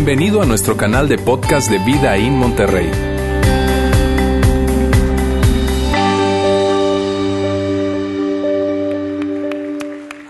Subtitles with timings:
[0.00, 2.88] Bienvenido a nuestro canal de podcast de Vida en Monterrey.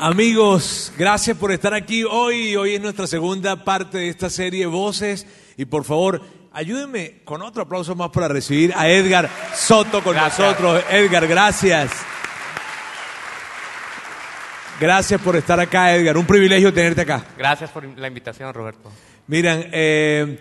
[0.00, 2.56] Amigos, gracias por estar aquí hoy.
[2.56, 5.26] Hoy es nuestra segunda parte de esta serie Voces.
[5.58, 10.82] Y por favor, ayúdenme con otro aplauso más para recibir a Edgar Soto con nosotros.
[10.88, 11.90] Edgar, gracias.
[14.80, 16.16] Gracias por estar acá, Edgar.
[16.16, 17.22] Un privilegio tenerte acá.
[17.36, 18.90] Gracias por la invitación, Roberto.
[19.28, 20.38] Miran, eh,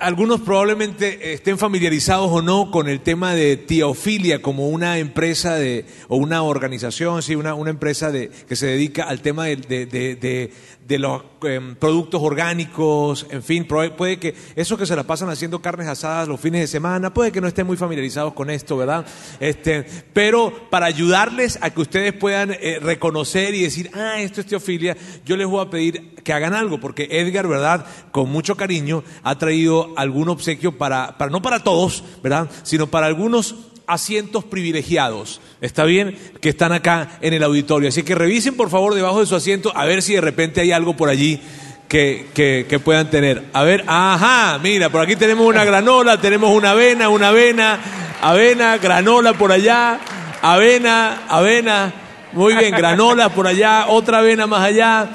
[0.00, 5.86] algunos probablemente estén familiarizados o no con el tema de Teofilia como una empresa de,
[6.08, 9.86] o una organización, sí, una, una empresa de, que se dedica al tema de, de,
[9.86, 10.52] de,
[10.88, 15.60] de los em, productos orgánicos, en fin, puede que esos que se la pasan haciendo
[15.60, 19.04] carnes asadas los fines de semana, puede que no estén muy familiarizados con esto, ¿verdad?
[19.38, 24.46] Este, pero para ayudarles a que ustedes puedan eh, reconocer y decir, ah, esto es
[24.46, 27.84] teofilia, yo les voy a pedir que hagan algo, porque Edgar, ¿verdad?
[28.10, 32.48] Con mucho cariño ha traído algún obsequio para, para no para todos, ¿verdad?
[32.62, 33.56] Sino para algunos
[33.88, 36.16] asientos privilegiados, ¿está bien?
[36.40, 37.88] Que están acá en el auditorio.
[37.88, 40.70] Así que revisen por favor debajo de su asiento a ver si de repente hay
[40.70, 41.40] algo por allí
[41.88, 42.26] que,
[42.68, 43.44] que, puedan tener.
[43.52, 47.80] A ver, ajá, mira, por aquí tenemos una granola, tenemos una avena, una avena,
[48.20, 49.98] avena, granola por allá,
[50.42, 51.92] avena, avena,
[52.32, 55.08] muy bien, granola por allá, otra avena más allá,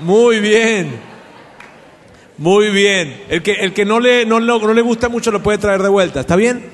[0.00, 1.16] muy bien.
[2.38, 3.24] Muy bien.
[3.30, 5.88] El que, el que no, le, no, no le gusta mucho lo puede traer de
[5.88, 6.20] vuelta.
[6.20, 6.66] ¿Está bien?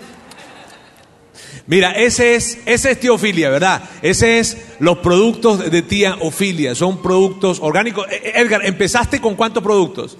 [1.66, 3.82] Mira, ese es, ese es tía Ofilia, ¿verdad?
[4.02, 6.74] Ese es los productos de tía Ofilia.
[6.74, 8.06] Son productos orgánicos.
[8.10, 10.18] E, e, Edgar, ¿empezaste con cuántos productos?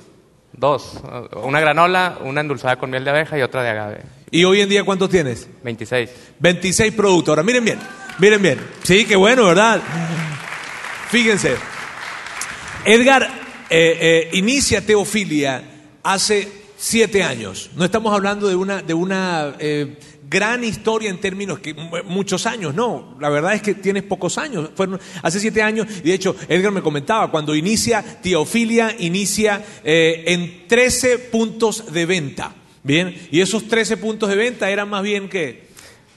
[0.53, 1.01] Dos.
[1.43, 4.03] Una granola, una endulzada con miel de abeja y otra de agave.
[4.31, 5.49] ¿Y hoy en día cuántos tienes?
[5.65, 6.11] 26.
[6.39, 7.31] 26 productos.
[7.31, 7.79] Ahora, miren bien,
[8.19, 8.59] miren bien.
[8.83, 9.83] Sí, qué bueno, ¿verdad?
[11.11, 11.57] Fíjense.
[12.85, 13.23] Edgar
[13.69, 15.63] eh, eh, inicia Teofilia
[16.03, 17.71] hace siete años.
[17.77, 19.99] No estamos hablando de una, de una eh,
[20.33, 24.71] gran historia en términos que muchos años, no, la verdad es que tienes pocos años,
[24.75, 30.25] fueron hace siete años, y de hecho Edgar me comentaba, cuando inicia Teofilia, inicia eh,
[30.29, 33.15] en 13 puntos de venta, ¿bien?
[33.31, 35.72] Y esos 13 puntos de venta eran más bien que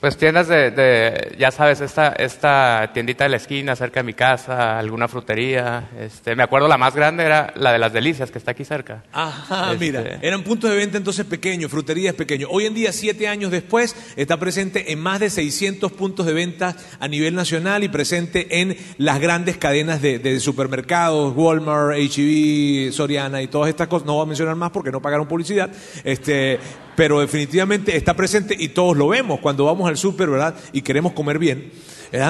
[0.06, 4.78] pues tiendas de, ya sabes, esta, esta tiendita de la esquina cerca de mi casa,
[4.78, 5.90] alguna frutería.
[6.00, 9.02] Este, me acuerdo la más grande era la de las delicias, que está aquí cerca.
[9.12, 12.52] Ajá, este, mira, eran puntos de venta entonces pequeños, fruterías pequeños.
[12.54, 16.76] Hoy en día, siete años después, está presente en más de 600 puntos de venta
[17.00, 23.48] a nivel nacional y presente en las grandes cadenas de, supermercados, Walmart, H&B, Soriana y
[23.48, 24.06] todas estas cosas.
[24.06, 25.72] No voy a mencionar más porque no pagaron publicidad.
[26.04, 26.60] Este,
[26.96, 30.56] pero definitivamente está presente y todos lo vemos cuando vamos al súper, ¿verdad?
[30.74, 31.72] Y queremos comer bien.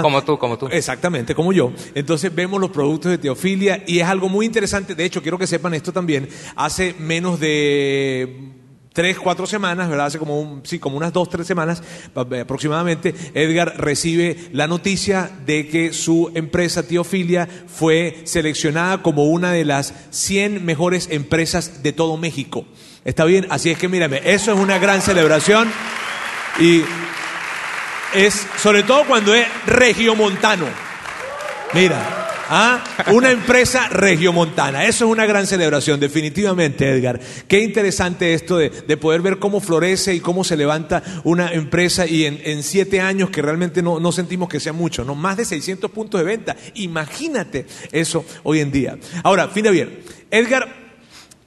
[0.02, 0.68] Como tú, como tú.
[0.72, 1.72] Exactamente, como yo.
[1.94, 4.96] Entonces vemos los productos de teofilia y es algo muy interesante.
[4.96, 6.28] De hecho, quiero que sepan esto también.
[6.56, 8.54] Hace menos de
[8.96, 10.08] tres, cuatro semanas, ¿verdad?
[10.08, 11.84] Hace como, sí, como unas dos, tres semanas
[12.32, 19.52] eh, aproximadamente, Edgar recibe la noticia de que su empresa Teofilia fue seleccionada como una
[19.52, 22.66] de las 100 mejores empresas de todo México.
[23.04, 23.46] ¿Está bien?
[23.50, 25.70] Así es que mírame, eso es una gran celebración
[26.60, 26.82] y
[28.16, 30.66] es sobre todo cuando es regiomontano.
[31.74, 32.84] Mira, ¿ah?
[33.12, 34.86] una empresa regiomontana.
[34.86, 37.20] Eso es una gran celebración, definitivamente, Edgar.
[37.48, 42.26] Qué interesante esto de, poder ver cómo florece y cómo se levanta una empresa y
[42.26, 45.16] en, siete años que realmente no, no, sentimos que sea mucho, ¿no?
[45.16, 46.56] Más de 600 puntos de venta.
[46.76, 48.98] Imagínate eso hoy en día.
[49.24, 50.00] Ahora, fin de bien.
[50.32, 50.86] Edgar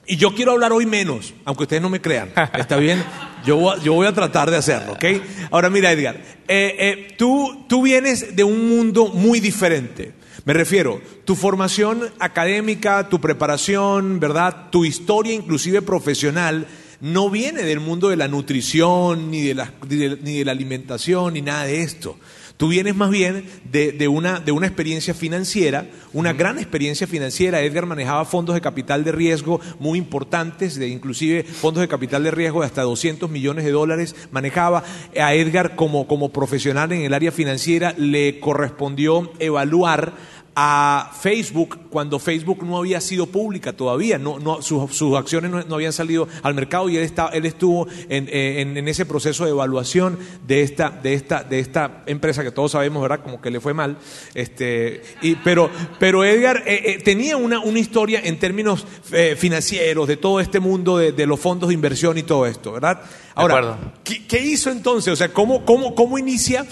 [0.05, 2.31] y yo quiero hablar hoy menos, aunque ustedes no me crean.
[2.57, 3.03] ¿Está bien?
[3.45, 5.05] Yo voy, yo voy a tratar de hacerlo, ¿ok?
[5.51, 6.15] Ahora mira, Edgar,
[6.47, 10.13] eh, eh, tú, tú vienes de un mundo muy diferente.
[10.45, 14.69] Me refiero, tu formación académica, tu preparación, ¿verdad?
[14.71, 16.67] Tu historia inclusive profesional
[17.01, 21.41] no viene del mundo de la nutrición, ni de la, ni de la alimentación, ni
[21.41, 22.17] nada de esto.
[22.59, 27.61] Tú vienes más bien de, una, de una experiencia financiera, una gran experiencia financiera.
[27.61, 32.31] Edgar manejaba fondos de capital de riesgo muy importantes, de inclusive fondos de capital de
[32.31, 34.13] riesgo de hasta 200 millones de dólares.
[34.31, 34.83] Manejaba
[35.17, 40.11] a Edgar como, como profesional en el área financiera, le correspondió evaluar
[40.53, 45.75] a Facebook cuando Facebook no había sido pública todavía, no, no, sus, sus acciones no,
[45.75, 49.51] habían salido al mercado y él, está, él estuvo en, en, en, ese proceso de
[49.51, 53.21] evaluación de esta, de, esta, de esta empresa que todos sabemos, ¿verdad?
[53.23, 53.97] Como que le fue mal.
[54.33, 55.69] Este, y, pero,
[55.99, 60.59] pero Edgar eh, eh, tenía una, una historia en términos eh, financieros de todo este
[60.59, 63.01] mundo de, de los fondos de inversión y todo esto, ¿verdad?
[63.35, 65.13] Ahora, ¿qué, hizo entonces?
[65.13, 66.65] O sea, ¿cómo, cómo, cómo inicia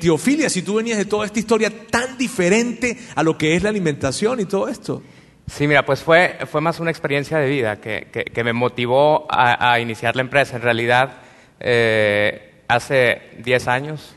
[0.00, 3.68] Teofilia si tú venías de toda esta historia tan diferente a lo que es la
[3.68, 5.02] alimentación y todo esto?
[5.46, 9.26] Sí, mira, pues fue, fue más una experiencia de vida que, que, que me motivó
[9.30, 10.56] a, a, iniciar la empresa.
[10.56, 11.18] En realidad,
[11.60, 14.16] eh, hace 10 años,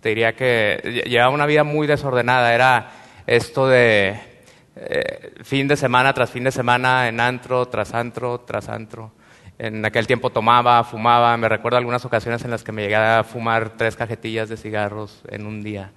[0.00, 2.54] te diría que llevaba una vida muy desordenada.
[2.54, 2.90] Era
[3.26, 4.20] esto de
[4.76, 9.12] eh, fin de semana tras fin de semana en antro, tras antro, tras antro.
[9.58, 11.36] En aquel tiempo tomaba, fumaba.
[11.36, 15.22] Me recuerdo algunas ocasiones en las que me llegué a fumar tres cajetillas de cigarros
[15.28, 15.90] en un día.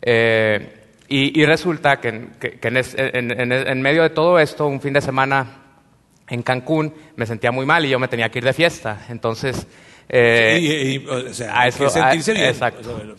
[0.00, 4.66] Eh, y, y, resulta que, que, que en, es, en, en, medio de todo esto,
[4.66, 5.62] un fin de semana
[6.28, 9.04] en Cancún, me sentía muy mal y yo me tenía que ir de fiesta.
[9.10, 9.66] Entonces,
[10.08, 12.46] eh, y, y, o sea, a eso, sentirse a, bien.
[12.46, 13.16] Exacto.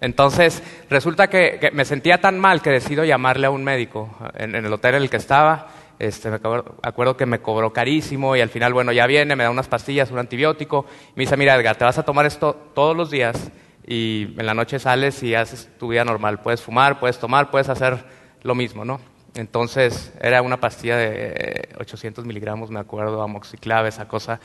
[0.00, 4.54] Entonces, resulta que, que, me sentía tan mal que decido llamarle a un médico en,
[4.54, 5.68] en el hotel en el que estaba.
[5.98, 9.42] Este, me acuerdo, acuerdo, que me cobró carísimo y al final, bueno, ya viene, me
[9.42, 10.86] da unas pastillas, un antibiótico.
[11.10, 13.50] Y me dice, mira, Edgar, te vas a tomar esto todos los días
[13.88, 16.40] y en la noche sales y haces tu vida normal.
[16.40, 18.04] Puedes fumar, puedes tomar, puedes hacer
[18.42, 19.00] lo mismo, ¿no?
[19.34, 24.40] Entonces, era una pastilla de 800 miligramos, me acuerdo, amoxiclave, esa cosa.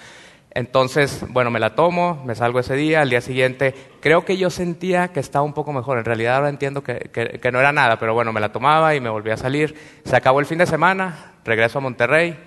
[0.51, 4.49] Entonces, bueno, me la tomo, me salgo ese día, al día siguiente, creo que yo
[4.49, 5.97] sentía que estaba un poco mejor.
[5.97, 8.95] En realidad ahora entiendo que, que, que, no era nada, pero bueno, me la tomaba
[8.95, 9.75] y me volví a salir.
[10.05, 12.37] Se acabó el fin de semana, regreso a Monterrey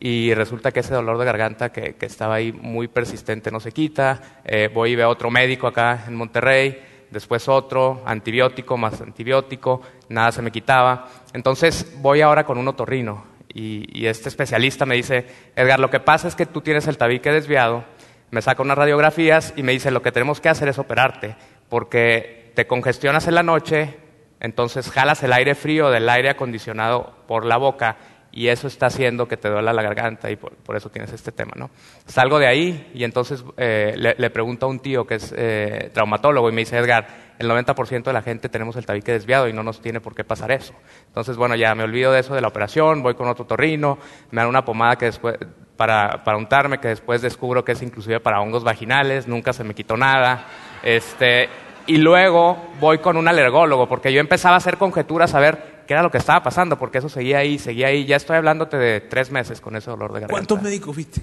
[0.00, 3.72] y resulta que ese dolor de garganta que, que estaba ahí muy persistente no se
[3.72, 4.40] quita.
[4.44, 10.32] Eh, voy y veo otro médico acá en Monterrey, después otro, antibiótico más antibiótico, nada
[10.32, 11.08] se me quitaba.
[11.32, 16.00] Entonces voy ahora con un otorrino y, y, este especialista me dice, Edgar, lo que
[16.00, 17.84] pasa es que tú tienes el tabique desviado,
[18.30, 21.36] me saca unas radiografías y me dice, lo que tenemos que hacer es operarte,
[21.68, 23.96] porque te congestionas en la noche,
[24.40, 27.96] entonces jalas el aire frío del aire acondicionado por la boca
[28.36, 31.30] y eso está haciendo que te duela la garganta y por, por eso tienes este
[31.30, 31.70] tema, ¿no?
[32.04, 36.48] Salgo de ahí y entonces eh, le, pregunto a un tío que es eh, traumatólogo
[36.50, 37.06] y me dice, Edgar,
[37.38, 40.24] el 90% de la gente tenemos el tabique desviado y no nos tiene por qué
[40.24, 40.74] pasar eso.
[41.06, 43.98] Entonces, bueno, ya me olvido de eso de la operación, voy con otro torrino,
[44.32, 45.36] me dan una pomada que después,
[45.76, 49.74] para, para untarme que después descubro que es inclusive para hongos vaginales, nunca se me
[49.74, 50.46] quitó nada.
[50.82, 51.48] Este,
[51.86, 55.94] y luego voy con un alergólogo, porque yo empezaba a hacer conjeturas a ver qué
[55.94, 58.04] era lo que estaba pasando, porque eso seguía ahí, seguía ahí.
[58.04, 60.32] Ya estoy hablándote de tres meses con ese dolor de garganta.
[60.32, 61.20] ¿Cuántos médicos viste?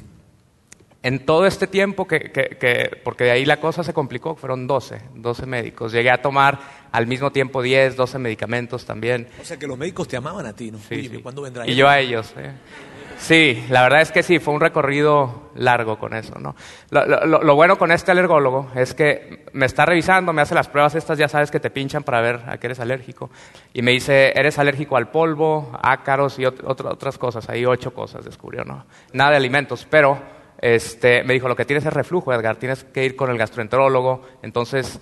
[1.04, 4.68] En todo este tiempo, que, que, que, porque de ahí la cosa se complicó, fueron
[4.68, 5.92] 12, 12 médicos.
[5.92, 6.60] Llegué a tomar
[6.92, 9.28] al mismo tiempo 10, 12 medicamentos también.
[9.42, 10.78] O sea que los médicos te amaban a ti, ¿no?
[10.78, 11.18] Sí, Oye, sí.
[11.24, 12.32] ¿cuándo vendrá Y yo a ellos.
[12.38, 12.52] ¿eh?
[13.22, 16.40] Sí, la verdad es que sí, fue un recorrido largo con eso.
[16.40, 16.56] ¿no?
[16.90, 21.20] Lo, bueno con este alergólogo es que me está revisando, me hace las pruebas estas,
[21.20, 23.30] ya sabes que te pinchan para ver a qué eres alérgico.
[23.74, 27.48] Y me dice, eres alérgico al polvo, ácaros y ot otro, otras cosas.
[27.48, 28.88] Ahí ocho cosas descubrió, ¿no?
[29.14, 30.20] Nada de alimentos, pero
[30.60, 34.24] este, me dijo, lo que tienes es reflujo, Edgar, tienes que ir con el gastroenterólogo.
[34.42, 35.00] Entonces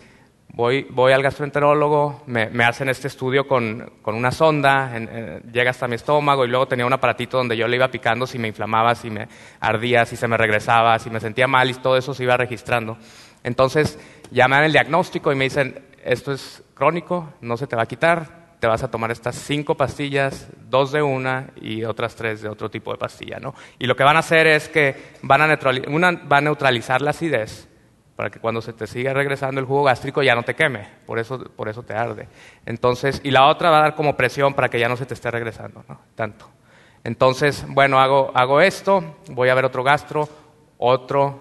[0.51, 5.51] Voy, voy, al gastroenterólogo, me, me, hacen este estudio con, con una sonda, en, en,
[5.54, 8.40] llega hasta mi estómago y luego tenía un aparatito donde yo le iba picando si
[8.40, 9.28] me inflamaba, si me
[9.60, 12.98] ardía, si se me regresaba, si me sentía mal y todo eso se iba registrando.
[13.44, 14.00] Entonces
[14.31, 17.84] ya me dan el diagnóstico y me dicen, esto es crónico, no se te va
[17.84, 22.42] a quitar, te vas a tomar estas cinco pastillas, dos de una y otras tres
[22.42, 23.40] de otro tipo de pastilla.
[23.40, 23.56] ¿no?
[23.80, 27.02] Y lo que van a hacer es que van a, neutralizar, una va a neutralizar
[27.02, 27.69] la acidez,
[28.19, 31.19] para que cuando se te siga regresando el jugo gástrico ya no te queme, por
[31.19, 32.27] eso, por eso te arde.
[32.66, 35.13] Entonces, y la otra va a dar como presión para que ya no se te
[35.13, 36.01] esté regresando ¿no?
[36.16, 36.50] tanto.
[37.06, 40.28] Entonces, bueno, hago, hago esto, voy a ver otro gastro,
[40.80, 41.40] otro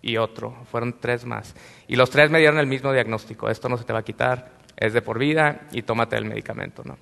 [0.00, 0.54] y otro.
[0.70, 1.56] Fueron tres más.
[1.88, 3.50] Y los tres me dieron el mismo diagnóstico.
[3.50, 6.82] Esto no se te va a quitar, es de por vida y tómate el medicamento.
[6.84, 6.98] ¿no?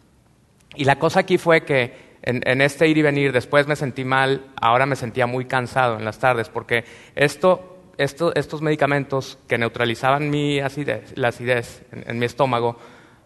[0.76, 4.02] Y la cosa aquí fue que en, en, este ir y venir, después me sentí
[4.02, 9.58] mal, ahora me sentía muy cansado en las tardes, porque esto esto, estos medicamentos que
[9.58, 12.76] neutralizaban mi acidez, la acidez en, en, mi estómago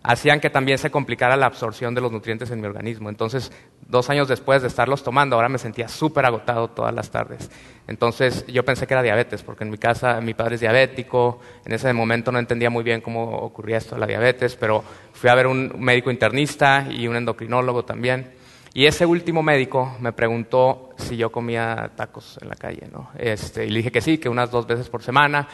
[0.03, 3.09] hacían que también se complicara la absorción de los nutrientes en mi organismo.
[3.09, 3.53] Entonces,
[3.87, 7.51] dos años después de estarlos tomando, ahora me sentía súper agotado todas las tardes.
[7.87, 11.73] Entonces, yo pensé que era diabetes, porque en mi casa mi padre es diabético, en
[11.73, 15.35] ese momento no entendía muy bien cómo ocurría esto de la diabetes, pero fui a
[15.35, 18.38] ver un médico internista y un endocrinólogo también.
[18.79, 23.11] Y ese último médico me preguntó si yo comía tacos en la calle, ¿no?
[23.19, 25.49] Este, y le dije que sí, que unas dos veces por semana.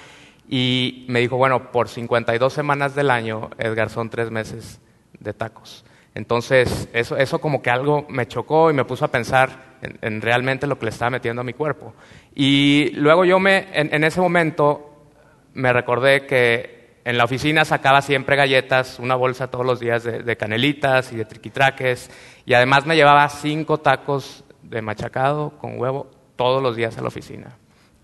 [0.46, 4.78] Y me dijo, bueno, por 52 semanas del año, Edgar, son tres meses
[5.18, 5.86] de tacos.
[6.14, 10.20] Entonces, eso, eso como que algo me chocó y me puso a pensar en, en
[10.20, 11.94] realmente lo que le estaba metiendo a mi cuerpo.
[12.34, 15.06] Y luego yo me, en ese momento
[15.54, 16.73] me recordé que
[17.04, 21.16] en la oficina sacaba siempre galletas, una bolsa todos los días de, de, canelitas y
[21.16, 22.10] de triquitraques,
[22.46, 27.08] y además me llevaba cinco tacos de machacado con huevo todos los días a la
[27.08, 27.56] oficina,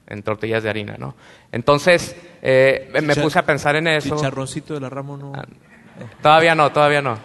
[0.06, 1.14] en tortillas de harina, ¿no?
[1.50, 4.16] Entonces eh, me puse a pensar en eso.
[4.16, 5.32] ¿Chicharroncito de la Ramo no?
[6.22, 7.18] Todavía no, todavía no.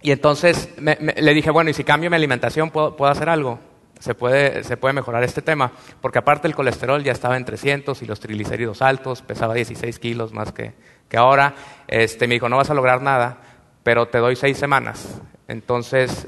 [0.00, 3.58] Y entonces le dije, bueno, ¿y si cambio mi alimentación puedo, puedo hacer algo?
[3.98, 8.00] Se puede, se puede mejorar este tema, porque aparte el colesterol ya estaba en 300
[8.02, 10.74] y los triglicéridos altos, pesaba 16 kilos más que,
[11.08, 11.54] que ahora.
[11.88, 13.38] Este, me dijo, no vas a lograr nada,
[13.82, 15.20] pero te doy seis semanas.
[15.48, 16.26] Entonces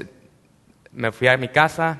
[0.91, 1.99] me fui a mi casa,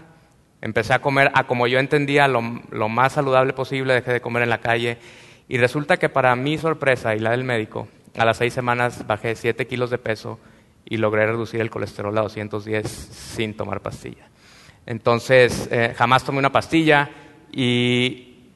[0.62, 4.44] empecé a comer a como yo entendía lo, lo más saludable posible, dejé de comer
[4.44, 4.98] en la calle
[5.48, 7.88] y resulta que para mi sorpresa y la del médico,
[8.18, 10.40] a las seis semanas bajé 7 kilos de peso
[10.86, 14.31] y logré reducir el colesterol a 210 sin tomar pastilla.
[14.92, 17.10] Entonces, eh, jamás tomé una pastilla
[17.50, 18.50] y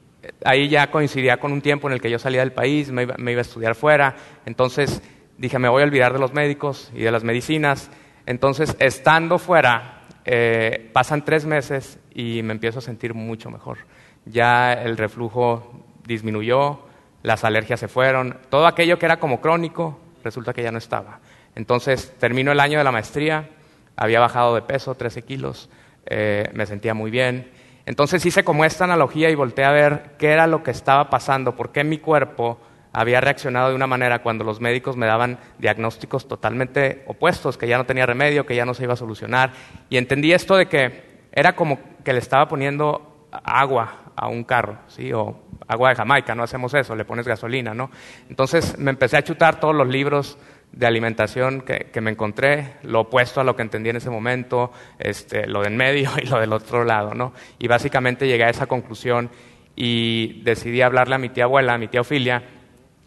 [0.44, 3.14] ahí ya coincidía con un tiempo en el que yo salía del país, me iba,
[3.14, 4.14] a estudiar fuera.
[4.44, 5.00] Entonces
[5.38, 7.90] dije, me voy a olvidar de los médicos y de las medicinas.
[8.26, 13.78] Entonces, estando fuera, eh, pasan tres meses y me empiezo a sentir mucho mejor.
[14.26, 16.80] Ya el reflujo disminuyó,
[17.22, 21.18] las alergias se fueron, todo aquello que era como crónico, resulta que ya no estaba.
[21.54, 23.48] Entonces, termino el año de la maestría,
[23.96, 25.70] había bajado de peso, 13 kilos,
[26.06, 27.50] eh, me sentía muy bien.
[27.84, 31.54] Entonces hice como esta analogía y volteé a ver qué era lo que estaba pasando,
[31.54, 32.58] por qué mi cuerpo
[32.92, 37.76] había reaccionado de una manera cuando los médicos me daban diagnósticos totalmente opuestos, que ya
[37.76, 39.52] no tenía remedio, que ya no se iba a solucionar.
[39.90, 44.78] Y entendí esto de que era como que le estaba poniendo agua a un carro,
[44.88, 45.12] ¿sí?
[45.12, 47.90] O agua de Jamaica, no hacemos eso, le pones gasolina, ¿no?
[48.30, 50.38] Entonces me empecé a chutar todos los libros
[50.72, 55.46] de alimentación que, me encontré, lo opuesto a lo que entendí en ese momento, este,
[55.46, 57.32] lo de en medio y lo del otro lado, ¿no?
[57.58, 59.30] Y básicamente llegué a esa conclusión
[59.74, 62.42] y decidí hablarle a mi tía abuela, a mi tía Ofilia,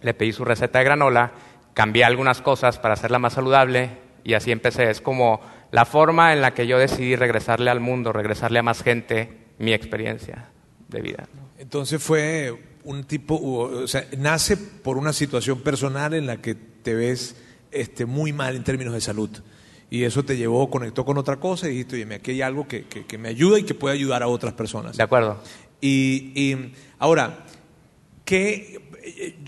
[0.02, 1.32] le pedí su receta de granola,
[1.74, 3.90] cambié algunas cosas para hacerla más saludable
[4.24, 4.90] y así empecé.
[4.90, 8.84] Es como la forma en la que yo decidí regresarle al mundo, regresarle a más
[8.84, 10.50] gente mi experiencia
[10.88, 11.28] de vida.
[11.58, 16.96] Entonces fue un tipo, o sea, nace por una situación personal en la que te
[16.96, 17.36] ves
[17.72, 19.30] este, muy mal en términos de salud.
[19.90, 22.86] Y eso te llevó, conectó con otra cosa y dijiste, oye, aquí hay algo que,
[22.86, 24.98] que, me ayuda y que puede ayudar a otras personas.
[24.98, 25.42] De acuerdo.
[25.82, 27.46] Y, y ahora,
[28.24, 28.80] que,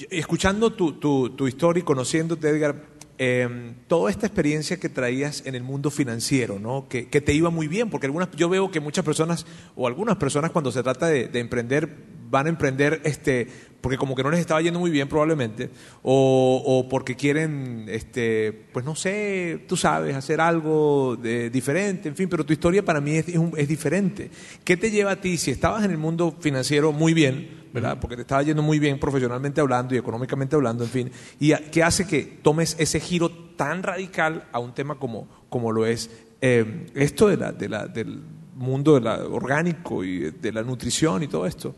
[0.10, 5.54] escuchando tu, tu, tu historia y conociéndote, Edgar, eh, toda esta experiencia que traías en
[5.54, 6.88] el mundo financiero, ¿no?
[6.90, 10.18] que, que, te iba muy bien, porque algunas, yo veo que muchas personas, o algunas
[10.18, 11.98] personas cuando se trata de, de emprender,
[12.32, 13.48] van a emprender este,
[13.82, 15.70] porque como que no les estaba yendo muy bien probablemente,
[16.04, 22.16] o, o porque quieren, este, pues no sé, tú sabes, hacer algo de, diferente, en
[22.16, 24.30] fin, pero tu historia para mí es, es, diferente.
[24.64, 27.98] ¿Qué te lleva a ti, si estabas en el mundo financiero muy bien, ¿verdad?
[28.00, 31.84] Porque te estaba yendo muy bien profesionalmente hablando y económicamente hablando, en fin, y qué
[31.84, 36.10] hace que tomes ese giro tan radical a un tema como, como lo es
[36.42, 38.22] eh, esto de la, de la, del
[38.56, 41.76] mundo de la, orgánico y de la nutrición y todo esto?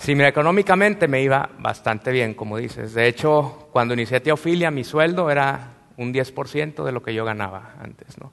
[0.00, 2.94] Sí, mira, económicamente me iba bastante bien, como dices.
[2.94, 7.74] De hecho, cuando inicié Teofilia, mi sueldo era un 10% de lo que yo ganaba
[7.78, 8.32] antes, ¿no?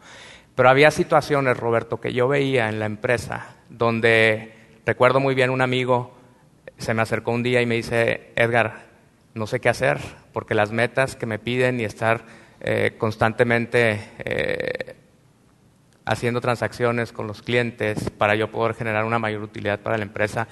[0.56, 4.54] Pero había situaciones, Roberto, que yo veía en la empresa donde,
[4.86, 6.16] recuerdo muy bien, un amigo
[6.78, 8.86] se me acercó un día y me dice, Edgar,
[9.34, 10.00] no sé qué hacer,
[10.32, 12.24] porque las metas que me piden y estar
[12.62, 14.96] eh, constantemente eh,
[16.06, 20.48] haciendo transacciones con los clientes para yo poder generar una mayor utilidad para la empresa,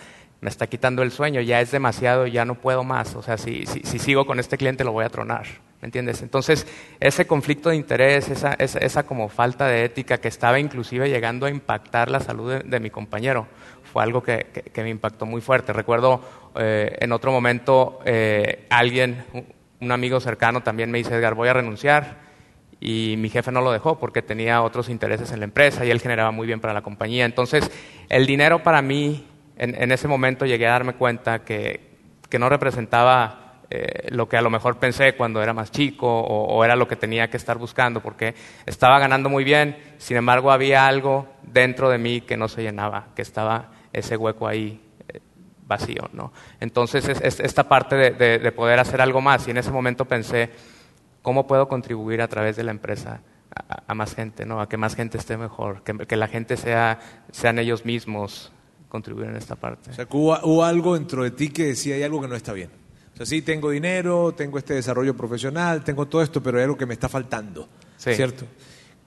[0.45, 3.15] me está quitando el sueño, ya es demasiado, ya no puedo más.
[3.15, 5.47] O sea, si, si, sigo con este cliente lo voy a tronar.
[5.81, 6.21] ¿Me entiendes?
[6.21, 6.67] Entonces,
[6.99, 11.49] ese conflicto de interés, esa, esa, como falta de ética que estaba inclusive llegando a
[11.49, 13.47] impactar la salud de, mi compañero,
[13.91, 15.73] fue algo que, que, me impactó muy fuerte.
[15.73, 16.21] Recuerdo
[16.57, 19.25] eh, en otro momento eh, alguien,
[19.81, 22.23] un amigo cercano también me dice, Edgar, voy a renunciar.
[22.79, 25.99] Y mi jefe no lo dejó porque tenía otros intereses en la empresa y él
[25.99, 27.25] generaba muy bien para la compañía.
[27.25, 27.71] Entonces,
[28.09, 29.25] el dinero para mí
[29.57, 31.93] en, ese momento llegué a darme cuenta que,
[32.37, 36.75] no representaba eh, lo que a lo mejor pensé cuando era más chico o, era
[36.75, 38.35] lo que tenía que estar buscando, porque
[38.65, 43.07] estaba ganando muy bien, sin embargo había algo dentro de mí que no se llenaba,
[43.15, 45.21] que estaba ese hueco ahí eh,
[45.65, 46.09] vacío.
[46.11, 46.33] ¿no?
[46.59, 50.49] Entonces es, esta parte de, poder hacer algo más y en ese momento pensé,
[51.21, 53.21] ¿cómo puedo contribuir a través de la empresa?
[53.87, 54.59] A, más gente, ¿no?
[54.59, 56.99] a que más gente esté mejor, que, que la gente sea,
[57.31, 58.51] sean ellos mismos,
[58.89, 59.91] contribuir en esta parte.
[59.91, 62.69] O sea, hubo, algo dentro de ti que decía hay algo que no está bien.
[63.13, 66.77] O sea, sí, tengo dinero, tengo este desarrollo profesional, tengo todo esto, pero hay algo
[66.77, 67.69] que me está faltando.
[67.97, 68.45] ¿Cierto?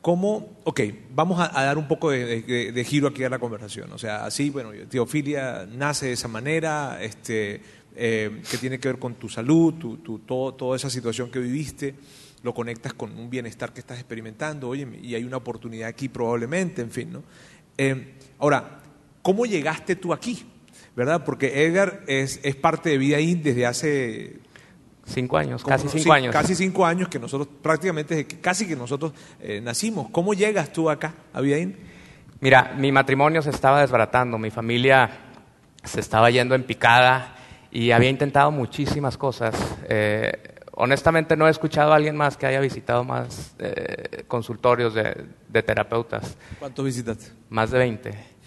[0.01, 0.61] ¿Cómo?
[0.65, 0.81] Ok,
[1.15, 3.93] vamos a, dar un poco de, giro aquí a la conversación.
[3.93, 7.61] O sea, así, bueno, teofilia nace de esa manera, este,
[7.97, 11.97] eh, que tiene que ver con tu salud, tu, todo, toda esa situación que viviste,
[12.43, 16.81] lo conectas con un bienestar que estás experimentando, oye, y hay una oportunidad aquí probablemente,
[16.81, 17.25] en fin, ¿no?
[17.77, 18.78] Eh, ahora,
[19.29, 20.43] ¿Cómo llegaste tú aquí?
[20.97, 21.23] ¿Verdad?
[21.23, 24.39] Porque Edgar es, es parte de Vida In desde hace
[25.05, 26.33] Cinco años, casi cinco años.
[26.33, 30.09] Casi cinco años que nosotros, prácticamente, desde que- casi que nosotros eh, nacimos.
[30.13, 31.77] ¿Cómo llegas tú acá, Abiaín?
[32.41, 35.11] Mira, mi matrimonio se estaba desbaratando, mi familia
[35.85, 37.37] se estaba yendo en picada
[37.71, 39.55] y había intentado muchísimas cosas.
[39.91, 40.33] Eh,
[40.73, 45.63] honestamente no he escuchado a alguien más que haya visitado más eh, consultorios de, de
[45.63, 47.27] terapeutas, ¿Cuántos visitaste?
[47.51, 48.38] más de 20.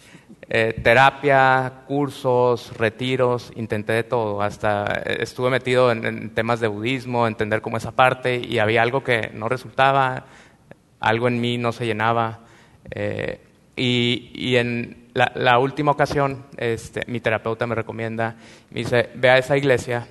[0.53, 4.41] Eh, terapia, cursos, retiros, intenté de todo.
[4.41, 9.01] Hasta eh, estuve metido en, temas de budismo, entender cómo esa parte, y había algo
[9.01, 10.25] que no resultaba,
[10.99, 12.41] algo en mí no se llenaba.
[12.93, 13.39] Eh,
[13.77, 18.35] y, y en la, la última ocasión, este, mi terapeuta me recomienda,
[18.71, 20.05] me dice, ve a esa iglesia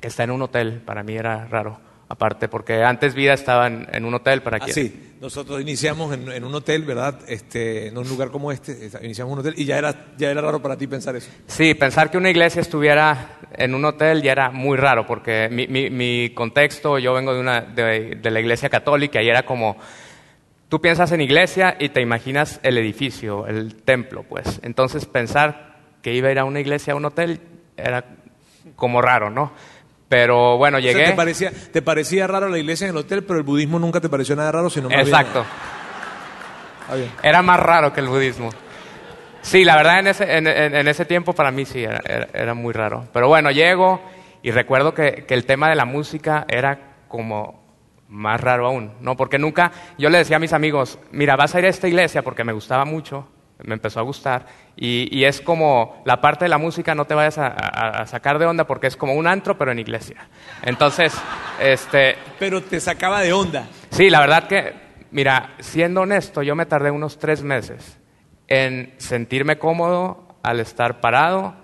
[0.00, 0.80] está en un hotel.
[0.84, 4.60] Para mí era raro, aparte, porque antes vida estaba en, en un hotel para Ah,
[4.60, 5.02] quien- sí.
[5.20, 7.18] Nosotros iniciamos en, en un hotel, ¿verdad?
[7.26, 10.60] Este, en un lugar como este, iniciamos un hotel y ya era, ya era raro
[10.60, 11.30] para ti pensar eso.
[11.46, 15.66] Sí, pensar que una iglesia estuviera en un hotel ya era muy raro, porque mi,
[15.68, 19.78] mi- mi contexto, yo vengo de, una, de, de la iglesia católica y era como,
[20.68, 24.60] tú piensas en iglesia y te imaginas el edificio, el templo, pues.
[24.62, 27.40] Entonces pensar que iba a ir a una iglesia, a un hotel,
[27.78, 28.04] era
[28.76, 29.52] como raro, ¿no?
[30.08, 31.06] Pero bueno, O sea, llegué...
[31.06, 34.08] te, parecía, te parecía raro la iglesia en el hotel, pero el budismo nunca te
[34.08, 35.44] pareció nada raro, sino más bien- Exacto.
[36.88, 36.94] Ah.
[37.22, 38.50] Era más raro que el budismo.
[39.42, 42.28] Sí, la verdad en ese, en, en- en ese tiempo para mí sí, era, era-
[42.32, 43.06] era muy raro.
[43.12, 44.00] Pero bueno, llego
[44.42, 47.64] y recuerdo que, que el tema de la música era como
[48.08, 49.16] más raro aún, ¿no?
[49.16, 52.22] Porque nunca, yo le decía a mis amigos, mira, vas a ir a esta iglesia
[52.22, 53.28] porque me gustaba mucho,
[53.64, 54.46] me empezó a gustar,
[54.76, 58.06] y, y es como la parte de la música no te vayas a, a- a
[58.06, 60.28] sacar de onda porque es como un antro pero en iglesia.
[60.62, 61.14] Entonces,
[61.60, 63.66] este, Pero te sacaba de onda.
[63.90, 64.74] Sí, la verdad que,
[65.10, 67.98] mira, siendo honesto, yo me tardé unos tres meses
[68.48, 71.54] en sentirme cómodo al estar parado.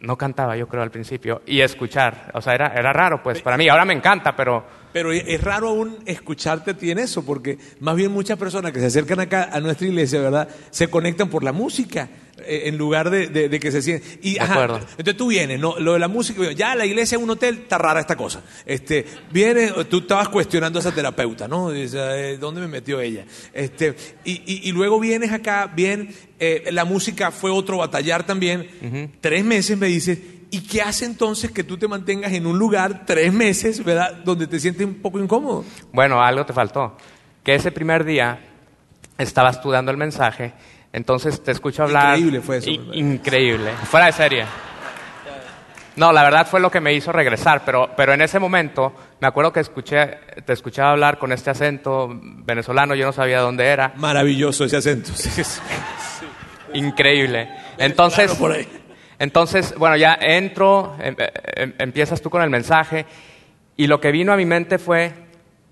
[0.00, 2.30] No cantaba, yo creo, al principio, y escuchar.
[2.34, 3.68] O sea, era, era raro, pues, para mí.
[3.68, 7.96] Ahora me encanta, pero Pero es raro aún escucharte a ti en eso, porque más
[7.96, 10.48] bien muchas personas que se acercan acá a nuestra iglesia, ¿verdad?
[10.70, 12.10] Se conectan por la música,
[12.46, 14.18] eh, en lugar de, de- de que se sienten.
[14.22, 14.54] Y, ajá,
[14.98, 15.78] entonces tú vienes, ¿no?
[15.78, 18.42] Lo de la música, ya la iglesia es un hotel, está rara esta cosa.
[18.66, 21.70] Este, vienes, tú estabas cuestionando a esa terapeuta, ¿no?
[21.70, 21.98] Dice,
[22.32, 23.24] eh, ¿Dónde me metió ella?
[23.54, 29.10] Este, y, y- y luego vienes acá, bien, eh, la música fue otro batallar también.
[29.20, 30.18] Tres meses me dices,
[30.52, 34.12] ¿y qué hace entonces que tú te mantengas en un lugar tres meses, ¿verdad?
[34.22, 35.64] Donde te sientes un poco incómodo.
[35.92, 36.96] bueno, algo te faltó.
[37.42, 38.38] Que ese primer día
[39.18, 40.52] estabas tú dando el mensaje,
[40.92, 42.18] entonces te escucho hablar.
[42.18, 44.44] Increíble fue eso, increíble, fuera de serie.
[45.96, 49.28] No, la verdad fue lo que me hizo regresar, pero, pero en ese momento me
[49.28, 53.92] acuerdo que escuché, te escuchaba hablar con este acento venezolano, yo no sabía dónde era.
[53.96, 55.12] Maravilloso ese acento.
[56.74, 57.48] Increíble.
[57.78, 58.68] Entonces, Claro, por ahí.
[59.22, 61.14] Entonces, bueno, ya entro, em-
[61.54, 63.06] em- empiezas tú con el mensaje
[63.76, 65.12] y lo que vino a mi mente fue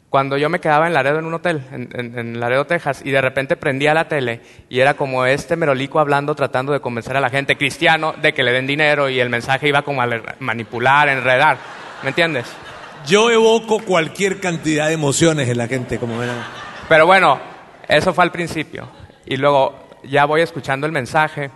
[0.09, 3.11] cuando yo me quedaba en Laredo en un hotel, en, en- en Laredo, Texas, y
[3.11, 7.21] de repente prendía la tele y era como este merolico hablando, tratando de convencer a
[7.21, 10.09] la gente cristiano de que le den dinero y el mensaje iba como a
[10.39, 11.59] manipular, enredar.
[12.05, 12.47] ¿Me entiendes?
[13.07, 16.39] Yo evoco cualquier cantidad de emociones en la gente, como verán.
[16.89, 17.39] Pero bueno,
[17.89, 18.89] eso fue al principio.
[19.27, 21.51] Y luego ya voy escuchando el mensaje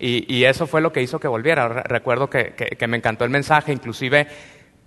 [0.00, 1.68] y, eso fue lo que hizo que volviera.
[1.68, 2.54] Re- Recuerdo que,
[2.88, 4.26] me encantó el mensaje, inclusive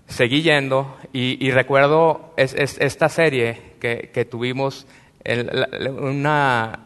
[0.07, 4.87] seguí yendo y, recuerdo es- es- esta serie que, que tuvimos,
[5.23, 6.79] el- la, una,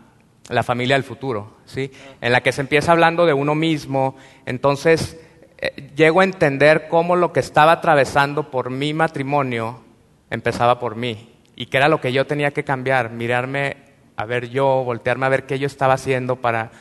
[0.50, 1.92] la familia del futuro, ¿sí?
[2.22, 4.16] en la que se empieza hablando de uno mismo.
[4.46, 5.20] Entonces
[5.58, 9.84] eh, llego a entender cómo lo que estaba atravesando por mi matrimonio
[10.30, 13.78] empezaba por mí y que era lo que yo tenía que cambiar, mirarme
[14.18, 16.72] a ver yo, voltearme a ver qué yo estaba haciendo para,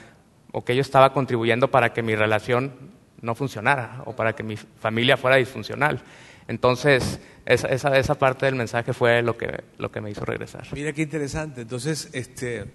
[0.55, 2.73] o qué yo estaba contribuyendo para que mi relación
[3.21, 6.01] no funcionara o para que mi familia fuera disfuncional.
[6.47, 10.65] Entonces, esa, esa, esa parte del mensaje fue lo que, lo que me hizo regresar.
[10.73, 11.63] Mira qué interesante.
[11.63, 12.67] Entonces, este,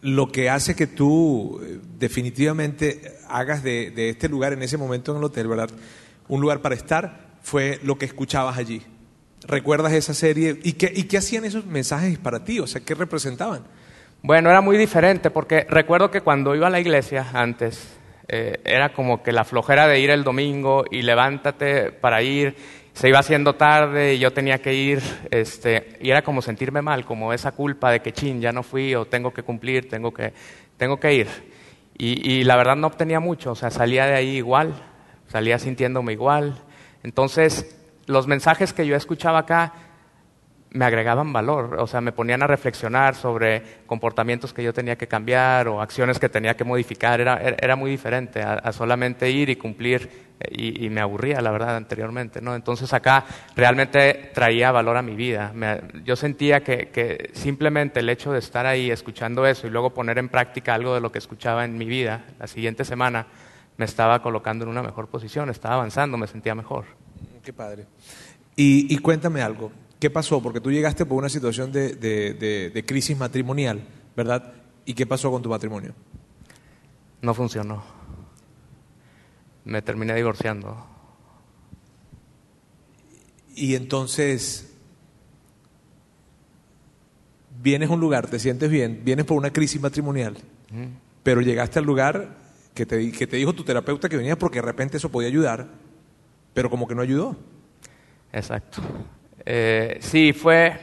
[0.00, 5.12] lo que hace que tú eh, definitivamente hagas de, de este lugar en ese momento
[5.12, 5.70] en el hotel, ¿verdad?
[6.26, 8.82] Un lugar para estar, fue lo que escuchabas allí.
[9.46, 10.58] ¿Recuerdas esa serie?
[10.64, 12.58] ¿Y qué, ¿Y qué hacían esos mensajes para ti?
[12.58, 13.62] O sea, ¿qué representaban?
[14.22, 17.96] Bueno, era muy diferente porque recuerdo que cuando iba a la iglesia antes,
[18.28, 22.56] eh, era como que la flojera de ir el domingo y levántate para ir,
[22.92, 25.00] se iba haciendo tarde y yo tenía que ir,
[25.30, 28.94] este, y era como sentirme mal, como esa culpa de que chin, ya no fui
[28.94, 30.32] o tengo que cumplir, tengo que,
[30.76, 31.28] tengo que ir.
[31.96, 34.74] Y, y la verdad no obtenía mucho, o sea, salía de ahí igual,
[35.28, 36.58] salía sintiéndome igual.
[37.04, 37.76] Entonces,
[38.06, 39.72] los mensajes que yo escuchaba acá
[40.70, 45.06] me agregaban valor, o sea, me ponían a reflexionar sobre comportamientos que yo tenía que
[45.06, 49.56] cambiar o acciones que tenía que modificar, era, era muy diferente a, solamente ir y
[49.56, 52.54] cumplir eh, y, me aburría, la verdad, anteriormente, ¿no?
[52.54, 53.24] Entonces acá
[53.54, 55.52] realmente traía valor a mi vida.
[56.04, 60.28] yo sentía que, simplemente el hecho de estar ahí escuchando eso y luego poner en
[60.28, 63.26] práctica algo de lo que escuchaba en mi vida la siguiente semana,
[63.76, 66.84] me estaba colocando en una mejor posición, estaba avanzando, me sentía mejor.
[67.42, 67.86] Qué padre.
[68.56, 69.70] y cuéntame algo.
[69.98, 70.42] ¿Qué pasó?
[70.42, 73.82] Porque tú llegaste por una situación de, crisis matrimonial,
[74.16, 74.52] ¿verdad?
[74.84, 75.94] ¿Y qué pasó con tu matrimonio?
[77.22, 77.82] No funcionó.
[79.64, 80.86] Me terminé divorciando.
[83.54, 84.74] Y entonces,
[87.62, 90.36] vienes a un lugar, te sientes bien, vienes por una crisis matrimonial,
[91.22, 92.36] pero llegaste al lugar
[92.74, 95.68] que te, que te dijo tu terapeuta que venías porque de repente eso podía ayudar,
[96.52, 97.34] pero como que no ayudó.
[98.30, 98.82] Exacto.
[99.48, 100.76] Eh, sí, fue,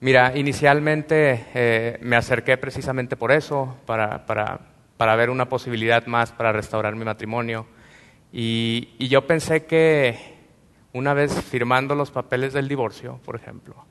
[0.00, 4.60] mira, inicialmente eh, me acerqué precisamente por eso, para, para,
[4.98, 7.66] para, ver una posibilidad más para restaurar mi matrimonio.
[8.30, 10.18] Y, y, yo pensé que
[10.92, 13.86] una vez firmando los papeles del divorcio, por ejemplo,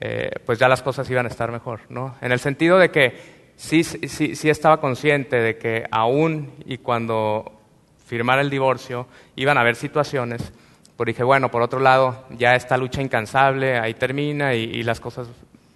[0.00, 2.16] eh, pues ya las cosas iban a estar mejor, ¿no?
[2.20, 7.60] En el sentido de que sí, sí, sí estaba consciente de que aún y cuando
[8.04, 10.52] firmara el divorcio iban a haber situaciones
[10.96, 15.28] pero dije, bueno, por otro lado, ya esta lucha incansable ahí termina y, las cosas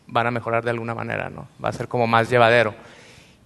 [0.07, 1.49] van a mejorar de alguna manera, ¿no?
[1.63, 2.75] Va a ser como más llevadero.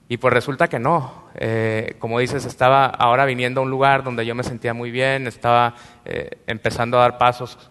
[0.08, 1.28] Y pues resulta que no.
[1.34, 5.26] Eh, como dices, estaba ahora viniendo a un lugar donde yo me sentía muy bien,
[5.26, 7.70] estaba eh, empezando a dar pasos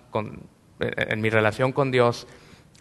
[0.79, 2.27] en mi relación con Dios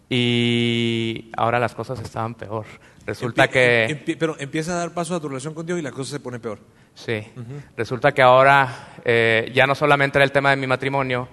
[0.08, 2.64] y ahora las cosas estaban peor.
[3.06, 4.16] Resulta que...
[4.18, 6.40] pero empieza a dar pasos a tu relación con Dios y las cosas se ponen
[6.40, 6.58] peor.
[6.94, 7.26] Sí.
[7.76, 11.28] Resulta que ahora eh, ya no solamente era el tema de mi matrimonio,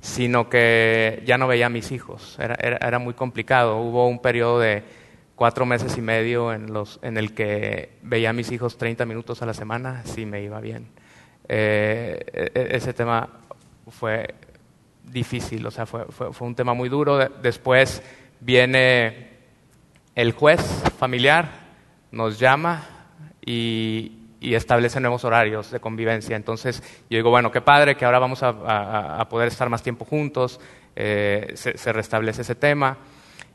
[0.00, 2.36] sino que ya no veía a mis hijos.
[2.38, 3.78] Era, era, muy complicado.
[3.78, 4.84] Hubo un periodo de
[5.34, 9.42] cuatro meses y medio en, los, en el que veía a mis hijos 30 minutos
[9.42, 10.88] a la semana, sí me iba bien.
[11.48, 13.28] Eh, e, e, ese tema
[13.90, 14.34] fue
[15.04, 17.18] difícil, o sea, fue, fue, fue un tema muy duro.
[17.18, 18.02] Después
[18.40, 19.28] viene
[20.14, 20.60] el juez
[20.98, 21.48] familiar,
[22.10, 22.84] nos llama
[23.44, 26.36] y, y establece nuevos horarios de convivencia.
[26.36, 30.60] Entonces yo digo, bueno, qué padre que ahora vamos a, poder estar más tiempo juntos,
[30.96, 32.98] eh, se, restablece ese tema.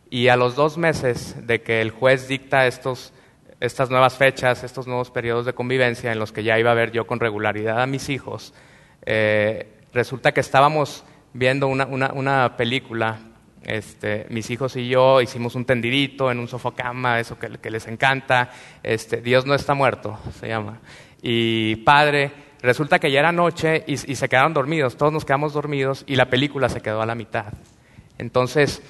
[0.10, 3.13] Y a los dos meses de que el juez dicta estos,
[3.60, 6.91] estas nuevas fechas, estos nuevos periodos de convivencia en los que ya iba a ver
[6.91, 8.54] yo con regularidad a mis hijos,
[9.06, 13.19] eh, resulta que estábamos viendo una, una película
[13.65, 18.49] este, mis hijos y yo hicimos un tendidito en un sofocama, eso que, les encanta.
[18.82, 20.80] Este, Dios no está muerto, se llama.
[21.21, 26.04] Y padre, resulta que ya era noche y, se quedaron dormidos, todos nos quedamos dormidos
[26.08, 27.54] y la película se quedó a la mitad.
[28.17, 28.82] Entonces,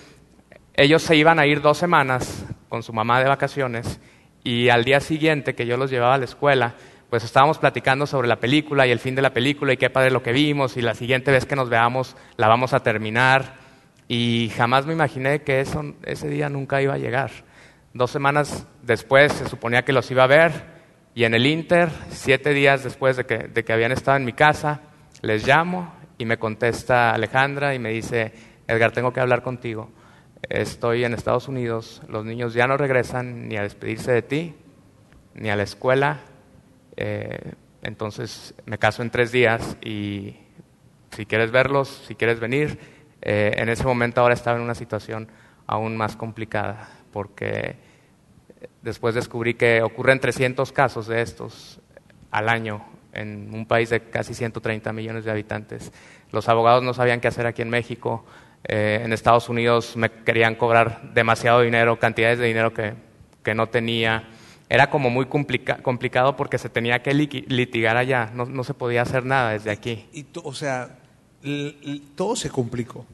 [0.75, 3.99] ellos se iban a ir dos semanas con su mamá de vacaciones
[4.43, 6.73] y al día siguiente que yo los llevaba a la escuela,
[7.09, 10.09] pues estábamos platicando sobre la película y el fin de la película y qué padre
[10.09, 13.62] lo que vimos y la siguiente vez que nos veamos la vamos a terminar
[14.08, 17.32] y jamás me imaginé que ese día nunca iba a llegar.
[17.94, 20.74] Dos semanas después se suponía que los iba a ver
[21.16, 24.34] y en el Inter, siete días después de que, de que habían estado en mi
[24.34, 24.82] casa,
[25.22, 28.34] les llamo y me contesta Alejandra y me dice,
[28.68, 29.92] Edgar, tengo que hablar contigo.
[30.50, 34.56] Estoy en Estados Unidos, los niños ya no regresan ni a despedirse de ti,
[35.36, 36.22] ni a la escuela.
[36.98, 40.38] Eh, entonces me caso en tres días y
[41.12, 42.80] si quieres verlos, si quieres venir,
[43.25, 45.29] eh, en ese momento ahora estaba en una situación
[45.65, 47.77] aún más complicada, porque
[48.81, 51.79] después descubrí que ocurren 300 casos de estos
[52.31, 55.93] al año en un país de casi 130 millones de habitantes.
[56.31, 58.25] Los abogados no sabían qué hacer aquí en México.
[58.65, 62.93] Eh, en Estados Unidos me querían cobrar demasiado dinero, cantidades de dinero que,
[63.43, 64.29] que no tenía.
[64.67, 69.51] Era como muy complicado porque se tenía que litigar allá, no, se podía hacer nada
[69.51, 70.09] desde aquí.
[70.43, 70.97] O sea,
[72.15, 73.06] todo se complicó.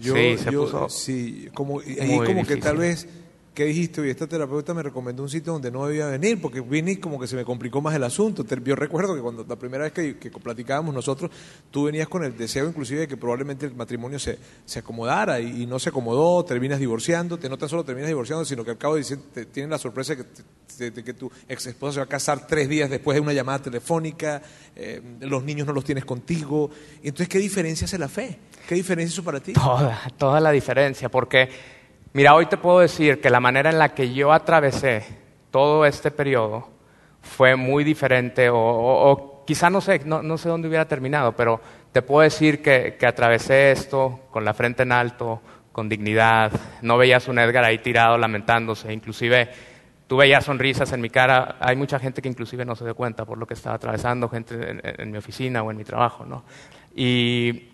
[0.00, 3.08] yo, sí, se puso sí, como, y como que tal vez
[3.54, 4.04] ¿qué dijiste?
[4.04, 7.20] Y esta terapeuta me recomendó un sitio donde no debía venir, porque vine y como
[7.20, 8.44] que se me complicó más el asunto.
[8.44, 11.30] Yo recuerdo que cuando la primera vez que, platicábamos nosotros,
[11.70, 15.66] tú venías con el deseo inclusive de que probablemente el matrimonio se, se acomodara y,
[15.66, 19.46] no se acomodó, terminas divorciándote, no tan solo terminas divorciando, sino que al cabo de,
[19.46, 23.14] tienen la sorpresa de, que tu ex esposa se va a casar tres días después
[23.14, 24.42] de una llamada telefónica,
[24.74, 26.70] eh, los niños no los tienes contigo.
[27.02, 28.38] Entonces, ¿qué diferencia hace la fe?
[28.68, 29.52] ¿Qué diferencia es eso para ti?
[29.52, 31.48] Toda, toda la diferencia, porque
[32.16, 35.04] Mira, hoy te puedo decir que la manera en la que yo atravesé
[35.50, 36.68] todo este periodo
[37.20, 42.22] fue muy diferente o, quizá no sé, no, sé dónde hubiera terminado, pero te puedo
[42.22, 46.52] decir que, atravesé esto con la frente en alto, con dignidad.
[46.82, 48.92] No veías un Edgar ahí tirado lamentándose.
[48.92, 49.50] Inclusive
[50.06, 51.56] tú veías sonrisas en mi cara.
[51.58, 54.54] Hay mucha gente que inclusive no se dio cuenta por lo que estaba atravesando, gente
[54.54, 56.24] en, en mi oficina o en mi trabajo.
[56.24, 56.44] ¿no?
[56.94, 57.70] Y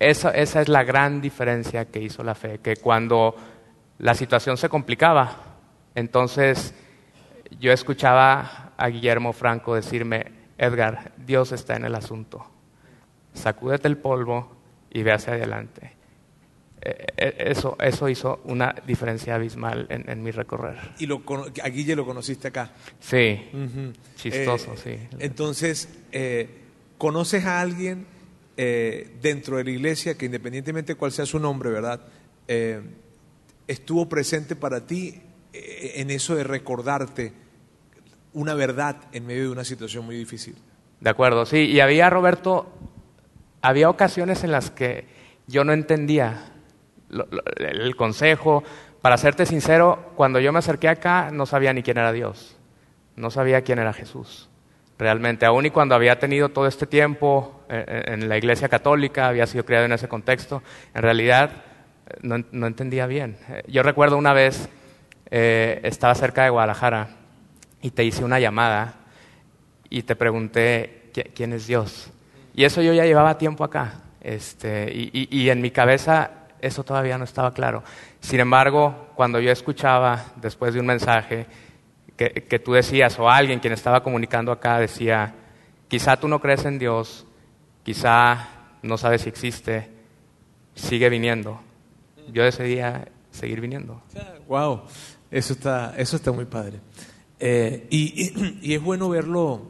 [0.00, 3.36] esa, esa es la gran diferencia que hizo la fe, que cuando
[3.98, 5.58] la situación se complicaba,
[5.94, 6.74] entonces
[7.60, 10.26] yo escuchaba a Guillermo Franco decirme,
[10.58, 12.44] Edgar, Dios está en el asunto.
[13.32, 14.56] Sacúdete el polvo
[14.90, 15.92] y ve hacia adelante.
[16.80, 20.76] Eh, eh, eso, eso hizo una diferencia abismal en, en mi recorrer.
[20.98, 21.22] ¿Y lo,
[21.62, 22.72] a Guille lo conociste acá?
[23.00, 23.40] Sí,
[24.16, 24.76] chistoso, Eh,
[25.08, 25.16] sí.
[25.18, 26.48] Entonces, eh,
[26.98, 28.06] ¿conoces a alguien
[28.56, 32.00] eh, dentro de la iglesia que independientemente de cuál sea su nombre, ¿verdad?
[33.66, 35.22] Estuvo presente para ti
[35.52, 37.32] eh, en eso de recordarte
[38.32, 40.56] una verdad en medio de una situación muy difícil.
[41.00, 41.58] De acuerdo, sí.
[41.58, 42.72] Y había, Roberto,
[43.62, 45.06] había ocasiones en las que
[45.46, 46.52] yo no entendía
[47.56, 48.64] el consejo.
[49.00, 52.56] Para serte sincero, cuando yo me acerqué acá no sabía ni quién era Dios.
[53.16, 54.48] No sabía quién era Jesús.
[54.98, 59.46] Realmente, aún y cuando había tenido todo este tiempo eh, en la iglesia católica, había
[59.46, 60.62] sido criado en ese contexto,
[60.94, 61.64] en realidad
[62.22, 63.36] no, en- no entendía bien.
[63.68, 64.68] Yo recuerdo una vez,
[65.30, 67.08] eh, estaba cerca de Guadalajara
[67.82, 68.94] y te hice una llamada
[69.90, 72.10] y te pregunté "¿Qui- quién es Dios.
[72.54, 74.02] Y eso yo ya llevaba tiempo acá.
[74.20, 77.82] Este, y en mi cabeza eso todavía no estaba claro.
[78.20, 81.46] Sin embargo, cuando yo escuchaba después de un mensaje
[82.16, 85.34] que, que tú decías, o alguien quien estaba comunicando acá decía,
[85.88, 87.26] quizá tú no crees en Dios,
[87.82, 88.48] quizá
[88.82, 89.90] no sabes si existe,
[90.74, 91.60] sigue viniendo.
[92.32, 92.78] Yo decidí
[93.30, 94.02] seguir viniendo.
[94.48, 94.82] Wow,
[95.30, 96.80] eso está, eso está muy padre.
[97.40, 99.62] Eh, y, es bueno verlo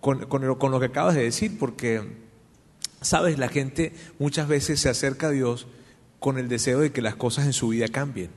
[0.00, 2.02] con, con lo que acabas de decir, porque,
[3.00, 5.66] sabes, la gente muchas veces se acerca a Dios
[6.18, 8.30] con el deseo de que las cosas en su vida cambien.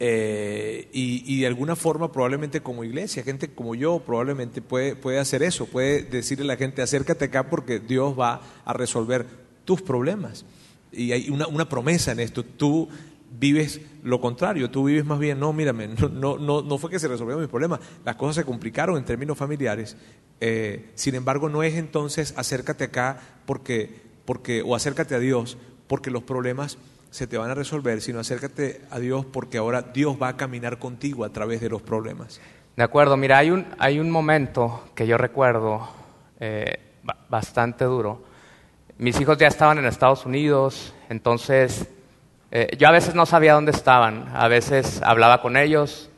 [0.00, 5.18] Eh, y, y de alguna forma, probablemente como iglesia, gente como yo, probablemente puede, puede
[5.18, 9.26] hacer eso, puede decirle a la gente, acércate acá porque Dios va a resolver
[9.64, 10.44] tus problemas.
[10.92, 12.88] Y hay una, una promesa en esto, tú
[13.38, 16.98] vives lo contrario, tú vives más bien, no, mírame, no, no, no, no fue que
[16.98, 19.96] se resolvieron mis problemas, las cosas se complicaron en términos familiares,
[20.40, 26.10] eh, sin embargo no es entonces acércate acá porque, porque, o acércate a Dios porque
[26.10, 26.78] los problemas
[27.10, 30.78] se te van a resolver, sino acércate a Dios porque ahora Dios va a caminar
[30.78, 32.40] contigo a través de los problemas.
[32.76, 35.88] De acuerdo, mira, hay un, hay un momento que yo recuerdo
[36.40, 38.27] eh, ba- bastante duro.
[38.98, 41.88] Mis hijos ya estaban en Estados Unidos, entonces
[42.50, 46.10] eh, yo a veces no sabía dónde estaban, a veces hablaba con ellos,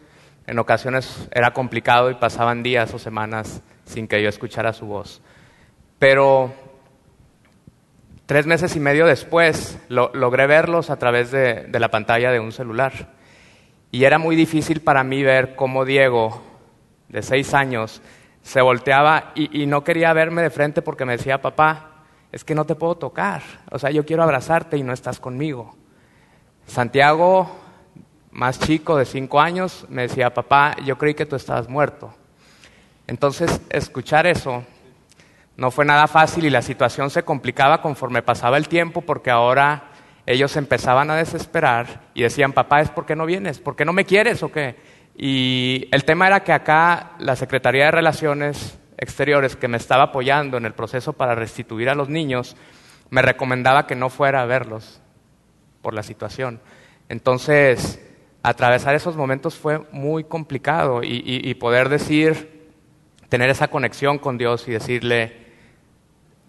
[0.47, 5.21] en ocasiones era complicado y pasaban días o semanas sin que yo escuchara su voz.
[5.99, 6.55] Pero
[8.25, 12.53] tres meses y medio después lo- logré verlos a través de, la pantalla de un
[12.53, 13.13] celular.
[13.91, 16.43] Y era muy difícil para mí ver cómo Diego,
[17.09, 18.01] de seis años,
[18.43, 21.90] se volteaba y no quería verme de frente porque me decía, papá,
[22.33, 23.43] es que no te puedo tocar.
[23.71, 25.75] O sea, yo quiero abrazarte y no estás conmigo.
[26.67, 27.51] Santiago,
[28.31, 32.15] más chico, de cinco años, me decía, papá, yo creí que tú estabas muerto.
[33.07, 34.65] Entonces, escuchar eso
[35.57, 39.91] no fue nada fácil y la situación se complicaba conforme pasaba el tiempo porque ahora
[40.25, 43.59] ellos empezaban a desesperar y decían, papá, ¿es por qué no vienes?
[43.59, 44.77] ¿Por qué no me quieres o qué?
[45.17, 50.59] Y el tema era que acá la Secretaría de Relaciones Exteriores, que me estaba apoyando
[50.59, 52.55] en el proceso para restituir a los niños,
[53.09, 55.01] me recomendaba que no fuera a verlos
[55.81, 56.61] por la situación.
[57.09, 57.99] Entonces,
[58.43, 62.69] atravesar esos momentos fue muy complicado y, y- poder decir,
[63.31, 65.47] tener esa conexión con Dios y decirle,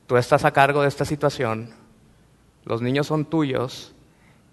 [0.05, 1.73] tú estás a cargo de esta situación,
[2.65, 3.95] los niños son tuyos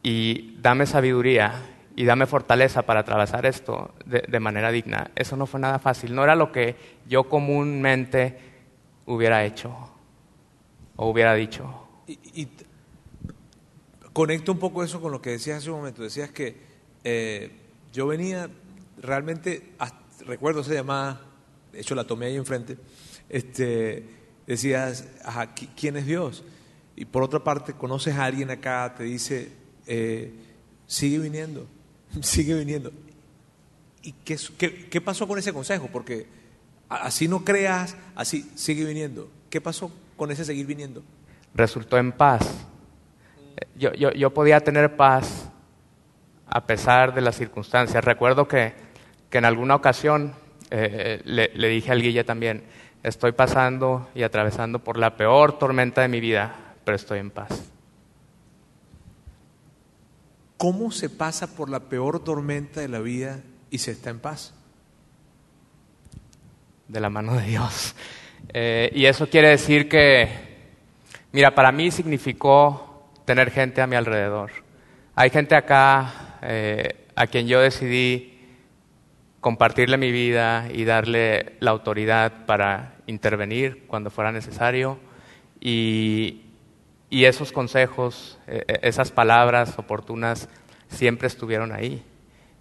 [0.05, 1.63] y dame sabiduría
[1.99, 5.11] y dame fortaleza para atravesar esto de, manera digna.
[5.17, 6.77] Eso no fue nada fácil, no era lo que
[7.09, 8.39] yo comúnmente
[9.07, 9.75] hubiera hecho
[10.95, 11.89] o hubiera dicho.
[12.07, 12.47] Y,
[14.13, 16.05] conecto un poco eso con lo que decías hace un momento.
[16.05, 16.57] Decías que
[17.03, 17.51] eh,
[17.93, 18.49] yo venía
[19.03, 19.73] realmente,
[20.25, 21.21] recuerdo esa llamada,
[21.73, 22.79] de hecho la tomé ahí enfrente,
[23.29, 24.07] este,
[24.47, 26.45] decías, ajá, ¿qui- ¿quién es Dios?
[26.95, 29.51] Y por otra parte, conoces a alguien acá, te dice,
[29.89, 30.33] eh,
[30.87, 31.67] sigue viniendo,
[32.23, 32.93] sigue viniendo.
[34.03, 35.89] ¿Y qué, qué, qué pasó con ese consejo?
[35.93, 36.27] Porque
[36.89, 39.31] así no creas, así sigue viniendo.
[39.51, 41.03] ¿Qué pasó con ese seguir viniendo?
[41.55, 42.67] resultó en paz.
[43.75, 45.51] Yo, yo, yo podía tener paz
[46.47, 48.05] a pesar de las circunstancias.
[48.05, 48.73] Recuerdo que,
[49.29, 50.35] que en alguna ocasión
[50.71, 52.63] eh, le, le dije al Guille también,
[53.03, 57.68] estoy pasando y atravesando por la peor tormenta de mi vida, pero estoy en paz.
[60.59, 63.41] ¿Cómo se pasa por la peor tormenta de la vida
[63.71, 64.53] y se está en paz?
[66.89, 67.95] De la mano de Dios.
[68.53, 70.29] Eh, y eso quiere decir que,
[71.33, 74.51] mira, para mí significó tener gente a mi alrededor.
[75.15, 78.35] Hay gente acá eh, a quien yo decidí
[79.41, 84.99] compartirle mi vida y darle la autoridad para intervenir cuando fuera necesario.
[85.61, 86.48] Y,
[87.11, 90.49] y esos consejos, eh, eh, esas palabras oportunas
[90.89, 92.03] siempre estuvieron ahí.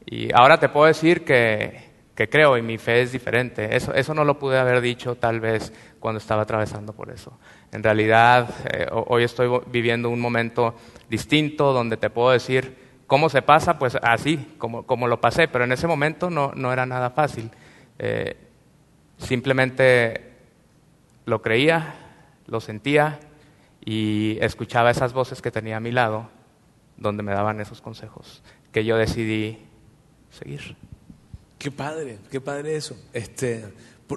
[0.05, 3.75] Y ahora te puedo decir que, que creo y mi fe es diferente.
[3.75, 7.37] Eso, eso, no lo pude haber dicho tal vez cuando estaba atravesando por eso.
[7.71, 10.75] En realidad, eh, hoy estoy viviendo un momento
[11.09, 13.79] distinto donde te puedo decir, ¿Cómo se pasa?
[13.79, 17.49] Pues así, como, como lo pasé, pero en ese momento no, no era nada fácil.
[17.97, 18.35] Eh,
[19.17, 20.33] simplemente
[21.25, 21.95] lo creía,
[22.47, 23.19] lo sentía
[23.87, 26.29] y escuchaba esas voces que tenía a mi lado,
[26.97, 29.59] donde me daban esos consejos, que yo decidí
[30.29, 30.75] seguir.
[31.57, 32.97] Qué padre, qué padre eso.
[33.13, 33.63] Este,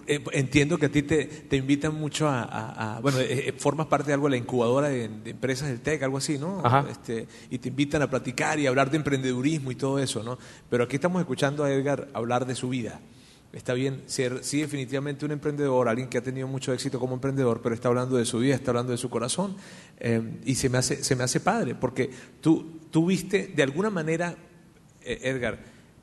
[0.09, 4.09] eh, entiendo que a ti te, te invitan mucho a, bueno, eh, eh, formas parte
[4.09, 6.65] de algo de la incubadora de, empresas del TEC, algo así, ¿no?
[6.89, 10.37] Este, y te invitan a platicar y hablar de emprendedurismo y todo eso, ¿no?
[10.69, 12.99] Pero aquí estamos escuchando a Edgar hablar de su vida.
[13.53, 17.61] Está bien ser, sí, definitivamente un emprendedor, alguien que ha tenido mucho éxito como emprendedor,
[17.63, 19.57] pero está hablando de su vida, está hablando de su corazón.
[20.45, 22.11] y se me, hace, se me hace padre, porque
[22.41, 24.37] tú, tú viste de alguna manera,
[25.03, 25.59] Edgar,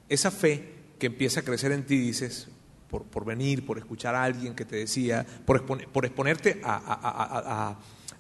[0.10, 2.49] esa fe que empieza a crecer en ti, dices,
[2.89, 7.77] por, por, venir, por escuchar a alguien que te decía, por, por exponerte a,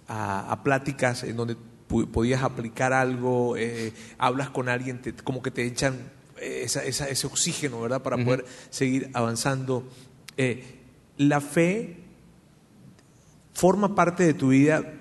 [0.07, 1.55] a, a, pláticas en donde
[1.87, 6.11] podías aplicar algo, eh, hablas con alguien, como que te echan
[6.41, 8.01] esa, esa, ese oxígeno, ¿verdad?
[8.01, 9.87] Para poder seguir avanzando.
[10.37, 10.63] Eh,
[11.17, 11.97] la fe
[13.53, 14.93] forma parte de tu vida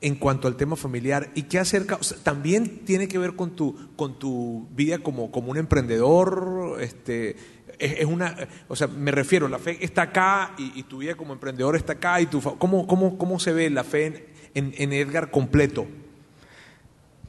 [0.00, 4.18] en cuanto al tema familiar y qué acerca, también tiene que ver con tu, con
[4.18, 7.36] tu vida como, como un emprendedor, este,
[7.78, 8.36] es, una,
[8.68, 12.20] o sea, me refiero, la fe está acá y, tu vida como emprendedor está acá
[12.20, 15.86] y tu, ¿cómo, cómo, cómo se ve la fe en, en, Edgar completo?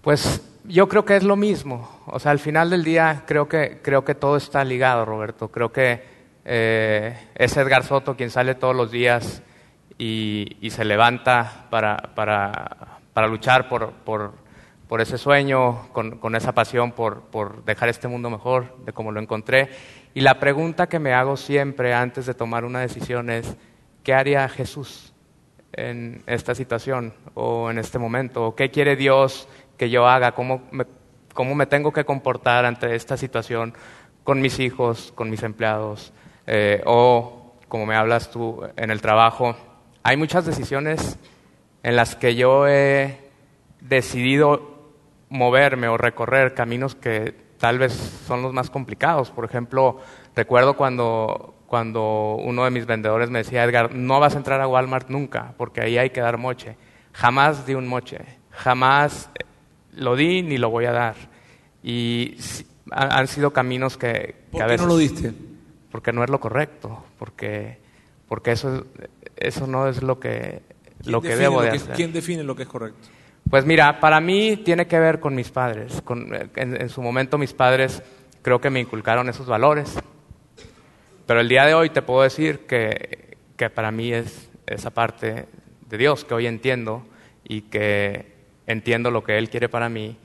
[0.02, 2.02] Pues yo creo que es lo mismo.
[2.06, 5.50] O sea, al final del día creo que, creo que todo está ligado, Roberto.
[5.50, 6.02] Creo que
[6.46, 9.42] eh, es Edgar Soto quien sale todos los días
[9.98, 14.34] y, y se levanta para, para, para luchar por, por,
[14.88, 19.12] por, ese sueño, con, con esa pasión por, por dejar este mundo mejor de como
[19.12, 19.70] lo encontré.
[20.14, 23.56] Y la pregunta que me hago siempre antes de tomar una decisión es,
[24.04, 25.14] ¿qué haría Jesús
[25.74, 28.46] en esta situación o en este momento?
[28.46, 29.48] ¿O qué quiere Dios
[29.78, 30.34] que yo haga?
[30.34, 30.86] ¿Cómo me,
[31.34, 33.74] cómo me tengo que comportar ante esta situación
[34.24, 36.14] con mis hijos, con mis empleados?
[36.48, 39.56] Eh, o, como me hablas tú, en el trabajo.
[40.04, 41.20] Hay muchas decisiones
[41.84, 43.20] en las que yo he
[43.82, 44.76] decidido
[45.30, 49.32] moverme o recorrer caminos que tal vez son los más complicados.
[49.32, 50.00] Por ejemplo,
[50.36, 54.68] recuerdo cuando, cuando uno de mis vendedores me decía, Edgar, no vas a entrar a
[54.68, 56.78] Walmart nunca, porque ahí hay que dar moche.
[57.14, 58.20] Jamás di un moche,
[58.52, 59.30] jamás
[59.96, 61.16] lo di ni lo voy a dar.
[61.84, 62.36] Y
[62.92, 65.34] han sido caminos que, ¿Por qué no lo diste?
[65.92, 67.78] Porque no es lo correcto, porque,
[68.28, 68.86] porque eso,
[69.36, 70.62] eso no es lo que,
[71.06, 71.96] lo que debo de hacer.
[71.96, 73.08] ¿Quién define lo que es correcto?
[73.50, 76.02] Pues mira, para mí tiene que ver con mis padres.
[76.56, 78.02] en, su momento mis padres
[78.42, 79.94] creo que me inculcaron esos valores.
[81.26, 85.46] Pero el día de hoy te puedo decir que, que para mí es esa parte
[85.88, 87.06] de Dios que hoy entiendo
[87.44, 88.35] y que
[88.68, 90.18] entiendo lo que Él quiere para mí.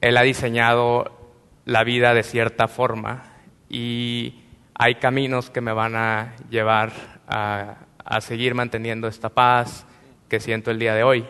[0.00, 1.32] Él ha diseñado
[1.64, 3.24] la vida de cierta forma
[3.68, 4.42] y
[4.74, 6.92] hay caminos que me van a llevar
[7.26, 9.86] a, a seguir manteniendo esta paz
[10.28, 11.24] que siento el día de hoy.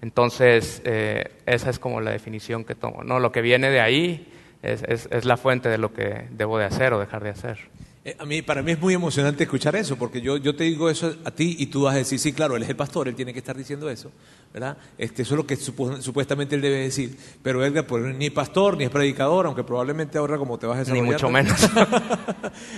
[0.00, 3.04] Entonces, eh, esa es como la definición que tomo.
[3.04, 3.20] ¿no?
[3.20, 6.64] Lo que viene de ahí es, es, es la fuente de lo que debo de
[6.64, 7.58] hacer o dejar de hacer.
[8.04, 10.90] Eh, a mí, para mí es muy emocionante escuchar eso, porque yo, yo te digo
[10.90, 13.14] eso a ti y tú vas a decir, sí, claro, él es el pastor, él
[13.14, 14.10] tiene que estar diciendo eso,
[14.52, 14.76] ¿verdad?
[14.98, 17.16] Este, eso es lo que supuestamente él debe decir.
[17.44, 20.80] Pero Edgar, pues, ni pastor, ni es predicador, aunque probablemente ahora como te vas a
[20.80, 21.04] desarrollar.
[21.04, 21.70] Ni mucho menos.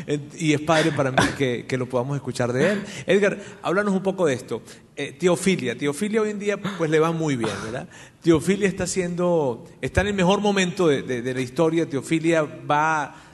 [0.38, 2.84] y es padre para mí que, que, lo podamos escuchar de él.
[3.06, 4.60] Edgar, háblanos un poco de esto.
[4.94, 7.88] Eh, Teofilia, Teofilia hoy en día pues le va muy bien, ¿verdad?
[8.22, 13.24] Teofilia está haciendo, está en el mejor momento de, de, de la historia, Teofilia va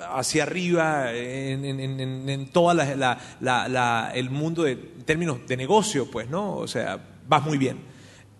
[0.00, 6.28] hacia arriba en, en, en, en todo la, el mundo de, términos de negocio, pues,
[6.28, 6.56] ¿no?
[6.56, 6.98] O sea,
[7.28, 7.78] vas muy bien.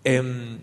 [0.03, 0.57] Eh,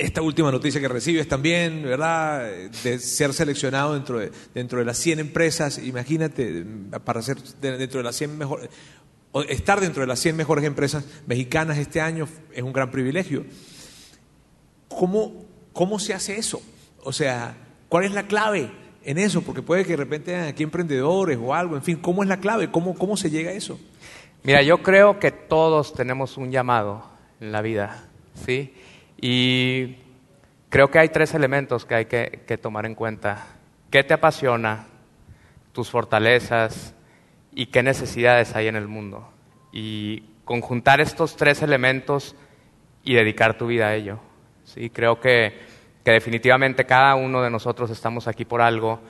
[0.00, 2.50] esta última noticia que recibes también, ¿verdad?
[2.82, 6.64] De ser seleccionado dentro de, dentro de las 100 empresas, imagínate,
[7.04, 8.70] para ser dentro de las 100 mejores,
[9.50, 13.44] estar dentro de las 100 mejores empresas mexicanas este año es un gran privilegio.
[14.88, 15.44] ¿Cómo,
[15.74, 16.62] ¿cómo se hace eso?
[17.02, 17.56] O sea,
[17.90, 18.72] ¿cuál es la clave
[19.04, 19.42] en eso?
[19.42, 22.38] Porque puede que de repente hayan aquí emprendedores o algo, en fin, ¿cómo es la
[22.38, 22.70] clave?
[22.70, 23.78] ¿Cómo, cómo se llega a eso?
[24.42, 27.04] Mira, yo creo que todos tenemos un llamado
[27.40, 28.04] en la vida,
[28.46, 28.74] ¿sí?
[29.20, 29.96] Y
[30.68, 33.46] creo que hay tres elementos que hay que, que tomar en cuenta.
[33.90, 34.86] ¿Qué te apasiona?
[35.72, 36.94] Tus fortalezas
[37.52, 39.28] y qué necesidades hay en el mundo.
[39.72, 42.34] Y conjuntar estos tres elementos
[43.04, 44.18] y dedicar tu vida a ello.
[44.64, 44.90] ¿sí?
[44.90, 45.52] Creo que,
[46.04, 49.00] que definitivamente cada uno de nosotros estamos aquí por algo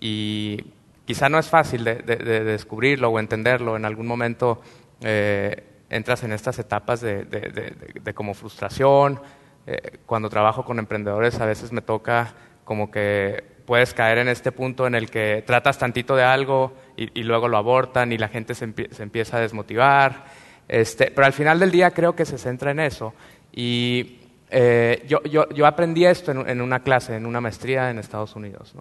[0.00, 0.58] y
[1.04, 3.76] quizá no es fácil de, de- de descubrirlo o entenderlo.
[3.76, 4.60] En algún momento
[5.02, 9.20] eh, entras en estas etapas de, como frustración.
[9.66, 12.34] Eh, cuando trabajo con emprendedores a veces me toca
[12.64, 17.22] como que puedes caer en este punto en el que tratas tantito de algo y,
[17.22, 20.24] luego lo abortan y la gente se, se empieza a desmotivar.
[20.66, 23.12] Este, pero al final del día creo que se centra en eso.
[23.52, 24.19] Y
[24.50, 28.74] eh, yo, aprendí esto en, una clase, en una maestría en Estados Unidos.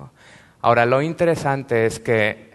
[0.61, 2.51] Ahora, lo interesante es que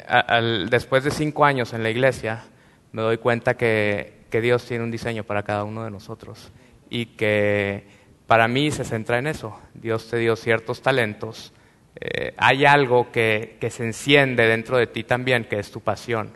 [0.71, 2.45] después de cinco años en la iglesia,
[2.93, 6.53] me doy cuenta que, que Dios tiene un diseño para cada uno de nosotros
[6.91, 7.87] y que
[8.27, 9.59] para mí se centra en eso.
[9.75, 11.53] Dios te dio ciertos talentos.
[12.01, 16.33] eh, hay algo que, que se enciende dentro de ti también, que es tu pasión.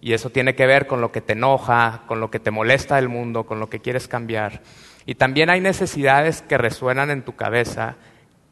[0.00, 2.96] Y eso tiene que ver con lo que te enoja, con lo que te molesta
[2.96, 4.62] del mundo, con lo que quieres cambiar.
[5.08, 7.96] Y también hay necesidades que resuenan en tu cabeza,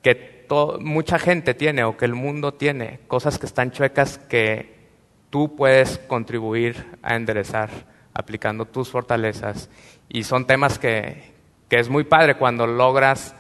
[0.00, 0.46] que
[0.80, 4.74] mucha gente tiene o que el mundo tiene, cosas que están chuecas que
[5.28, 7.68] tú puedes contribuir a enderezar
[8.14, 9.68] aplicando tus fortalezas.
[10.08, 11.34] Y son temas que,
[11.68, 13.34] que es muy padre cuando logras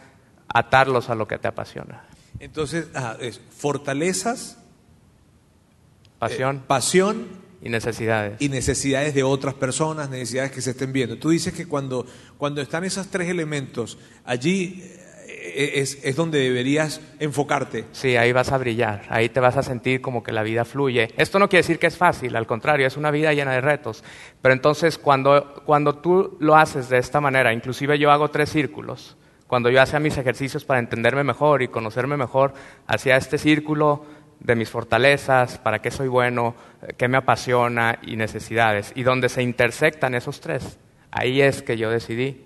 [0.48, 2.04] atarlos a lo que te apasiona.
[2.38, 4.58] Entonces, ah, es fortalezas,
[6.18, 8.40] Pasión eh, pasión y necesidades.
[8.40, 11.18] y necesidades de otras personas, necesidades que se estén viendo.
[11.18, 12.06] Tú dices que cuando,
[12.38, 14.82] cuando están esos tres elementos, allí
[15.28, 17.86] eh, es, es donde deberías enfocarte.
[17.92, 21.08] Sí, ahí vas a brillar, ahí te vas a sentir como que la vida fluye.
[21.16, 24.04] Esto no quiere decir que es fácil, al contrario, es una vida llena de retos.
[24.42, 29.16] Pero entonces cuando, cuando tú lo haces de esta manera, inclusive yo hago tres círculos,
[29.46, 32.52] cuando yo hacía mis ejercicios para entenderme mejor y conocerme mejor,
[32.86, 34.04] hacía este círculo
[34.40, 38.92] de mis fortalezas, para qué soy bueno, eh, qué me apasiona y necesidades.
[38.94, 40.78] Y donde se intersectan esos tres,
[41.10, 42.44] ahí es que yo decidí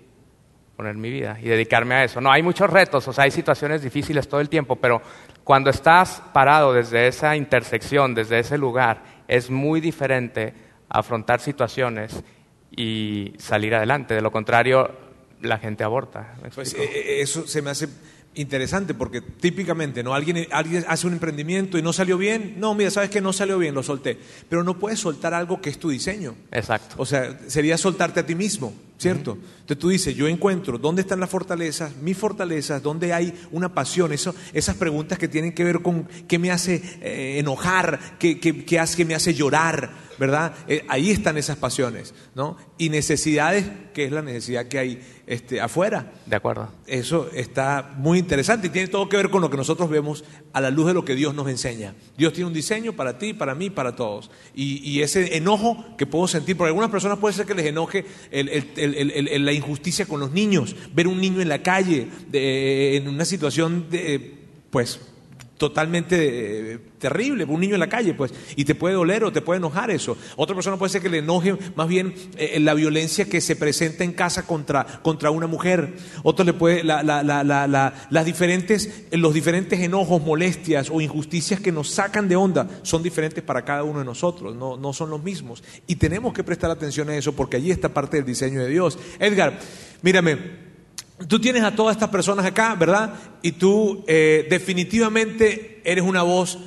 [0.75, 2.21] poner mi vida y dedicarme a eso.
[2.21, 5.01] No, hay muchos retos, o sea, hay situaciones difíciles todo el tiempo, pero
[5.43, 10.53] cuando estás parado desde esa intersección, desde ese lugar, es muy diferente
[10.89, 12.23] afrontar situaciones
[12.75, 14.15] y salir adelante.
[14.15, 14.89] De lo contrario,
[15.41, 16.35] la gente aborta.
[16.41, 17.87] ¿me Pues eh, eh, eso se me hace
[18.35, 22.55] interesante porque típicamente no alguien, alguien hace un emprendimiento y no salió bien.
[22.57, 24.17] No, mira, sabes que no salió bien, lo solté.
[24.49, 26.35] Pero no puedes soltar algo que es tu diseño.
[26.51, 26.95] Exacto.
[26.97, 29.31] O sea, sería soltarte a ti mismo, ¿cierto?
[29.61, 34.13] Entonces tú dices, yo encuentro dónde están las fortalezas, mis fortalezas, dónde hay una pasión,
[34.13, 38.63] eso, esas preguntas que tienen que ver con qué me hace eh, enojar, qué, qué-
[38.63, 39.89] qué hace, qué me hace llorar,
[40.19, 40.53] ¿verdad?
[40.67, 42.57] Eh, ahí están esas pasiones, ¿no?
[42.77, 46.11] Y necesidades, que es la necesidad que hay este, afuera.
[46.27, 46.69] De acuerdo.
[46.85, 50.23] Eso está muy interesante y tiene todo que ver con lo que nosotros vemos
[50.53, 51.95] a la luz de lo que Dios nos enseña.
[52.17, 54.29] Dios tiene un diseño para ti, para mí, para todos.
[54.53, 58.05] Y, y ese enojo que puedo sentir, porque algunas personas puede ser que les enoje
[58.31, 61.61] el- el- el- el- el- la injusticia con los niños, ver un niño en la
[61.63, 64.35] calle, de- en una situación de,
[64.69, 64.99] pues,
[65.61, 69.41] totalmente eh, terrible, un niño en la calle, pues, y te puede doler o te
[69.41, 70.17] puede enojar eso.
[70.35, 74.03] Otra persona puede ser que le enoje más bien eh, la violencia que se presenta
[74.03, 75.93] en casa contra, contra una mujer.
[76.23, 81.71] Otro le puede, la- la- la- las diferentes, los diferentes enojos, molestias o injusticias que
[81.71, 85.21] nos sacan de onda son diferentes para cada uno de nosotros, no, no son los
[85.21, 85.63] mismos.
[85.85, 88.97] Y tenemos que prestar atención a eso porque allí está parte del diseño de Dios.
[89.19, 89.59] Edgar,
[90.01, 90.70] mírame,
[91.27, 93.13] Tú tienes a todas estas personas acá, ¿verdad?
[93.41, 96.57] Y tú eh, definitivamente eres una voz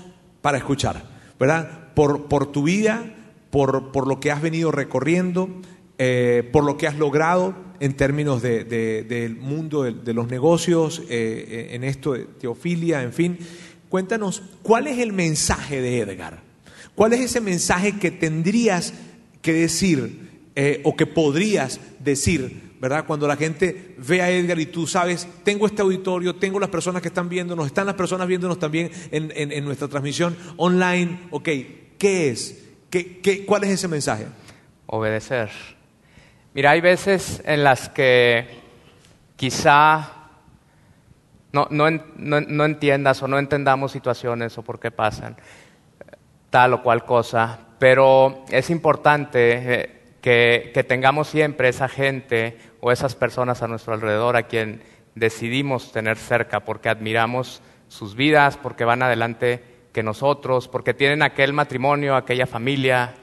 [0.42, 1.04] para escuchar,
[1.38, 1.92] ¿verdad?
[1.94, 3.14] Por, por tu vida,
[3.50, 5.48] por, por lo que has venido recorriendo,
[5.98, 11.02] eh, por lo que has logrado en términos de- de- del mundo de, los negocios,
[11.08, 13.38] eh, en esto de teofilia, en fin.
[13.88, 16.40] Cuéntanos, ¿cuál es el mensaje de Edgar?
[16.94, 18.94] ¿Cuál es ese mensaje que tendrías
[19.42, 20.30] que decir
[20.84, 23.06] o que podrías decir, ¿verdad?
[23.06, 27.00] Cuando la gente ve a Edgar y tú sabes, tengo este auditorio, tengo las personas
[27.00, 31.48] que están viéndonos, están las personas viéndonos también en, en- en nuestra transmisión online, ok,
[31.98, 32.62] ¿qué es?
[32.90, 34.26] ¿Qué, qué, cuál es ese mensaje?
[34.86, 35.50] Obedecer.
[36.52, 38.46] Mira, hay veces en las que
[39.36, 40.10] quizá
[41.52, 45.36] no, no, no- no entiendas o no entendamos situaciones o por qué pasan
[46.50, 49.38] tal o cual cosa, pero es importante
[49.82, 52.56] eh, que, que tengamos siempre esa gente
[52.86, 54.82] o esas personas a nuestro alrededor a quien,
[55.14, 59.64] decidimos tener cerca porque admiramos sus vidas, porque van adelante
[59.94, 63.14] que nosotros, porque tienen aquel matrimonio, aquella familia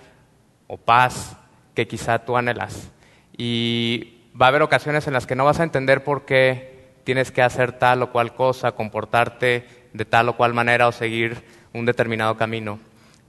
[0.66, 1.38] o paz
[1.76, 2.92] que quizá tú anhelas.
[3.38, 7.32] Y va a haber ocasiones en las que no vas a entender por qué tienes
[7.32, 11.86] que hacer tal o cual cosa, comportarte de tal o cual manera o seguir un
[11.86, 12.80] determinado camino.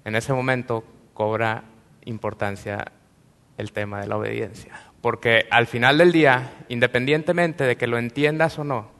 [0.06, 1.64] En ese momento cobra
[2.06, 2.90] importancia
[3.58, 4.91] el tema de la obediencia.
[5.02, 8.90] Porque al final del día, independientemente de que lo entiendas o no,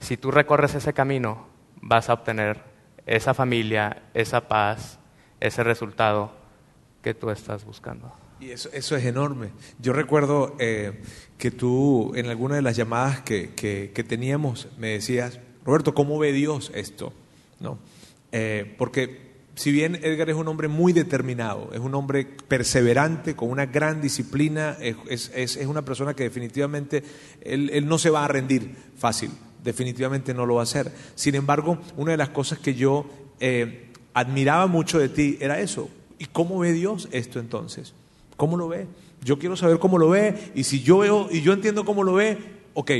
[0.00, 1.46] si tú recorres ese camino,
[1.80, 2.62] vas a obtener
[3.06, 4.98] esa familia, esa paz,
[5.40, 6.32] ese resultado
[7.02, 8.12] que tú estás buscando.
[8.40, 9.50] Y eso, eso es enorme.
[9.78, 11.02] Yo recuerdo eh,
[11.36, 16.32] que tú en alguna de las llamadas que, que, teníamos me decías, Roberto, ¿cómo ve
[16.32, 17.12] Dios esto?
[17.60, 17.78] ¿No?
[18.32, 23.50] Eh, porque si bien Edgar es un hombre muy determinado, es un hombre perseverante, con
[23.50, 27.02] una gran disciplina, es, es, es una persona que definitivamente
[27.40, 29.30] él, él, no se va a rendir fácil,
[29.62, 30.92] definitivamente no lo va a hacer.
[31.14, 33.06] Sin embargo, una de las cosas que yo
[33.40, 35.88] eh, admiraba mucho de ti era eso.
[36.18, 37.92] ¿Y cómo ve Dios esto entonces?
[38.36, 38.86] ¿Cómo lo ve?
[39.22, 42.14] Yo quiero saber cómo lo ve y si yo veo y yo entiendo cómo lo
[42.14, 42.38] ve,
[42.74, 42.90] ok,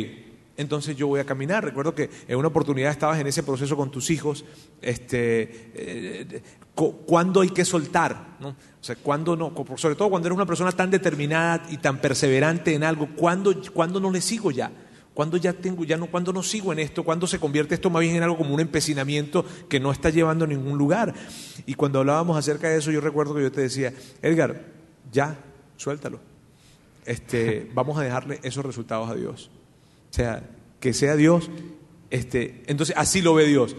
[0.56, 1.64] entonces yo voy a caminar.
[1.64, 4.44] Recuerdo que en una oportunidad estabas en ese proceso con tus hijos,
[4.80, 6.42] este, eh,
[6.74, 8.48] cuándo hay que soltar, ¿no?
[8.50, 12.74] O sea, cuándo no, sobre todo cuando eres una persona tan determinada y tan perseverante
[12.74, 14.70] en algo, ¿cuándo, cuándo no le sigo ya?
[15.14, 17.04] ¿Cuándo ya tengo, ya no, cuándo no sigo en esto?
[17.04, 20.44] ¿Cuándo se convierte esto más bien en algo como un empecinamiento que no está llevando
[20.44, 21.14] a ningún lugar?
[21.66, 24.66] Y cuando hablábamos acerca de eso, yo recuerdo que yo te decía, Edgar,
[25.12, 25.38] ya,
[25.76, 26.18] suéltalo.
[27.06, 29.50] Este, vamos a dejarle esos resultados a Dios.
[30.14, 30.44] O sea,
[30.78, 31.50] que sea Dios,
[32.08, 33.74] este, entonces así lo ve Dios.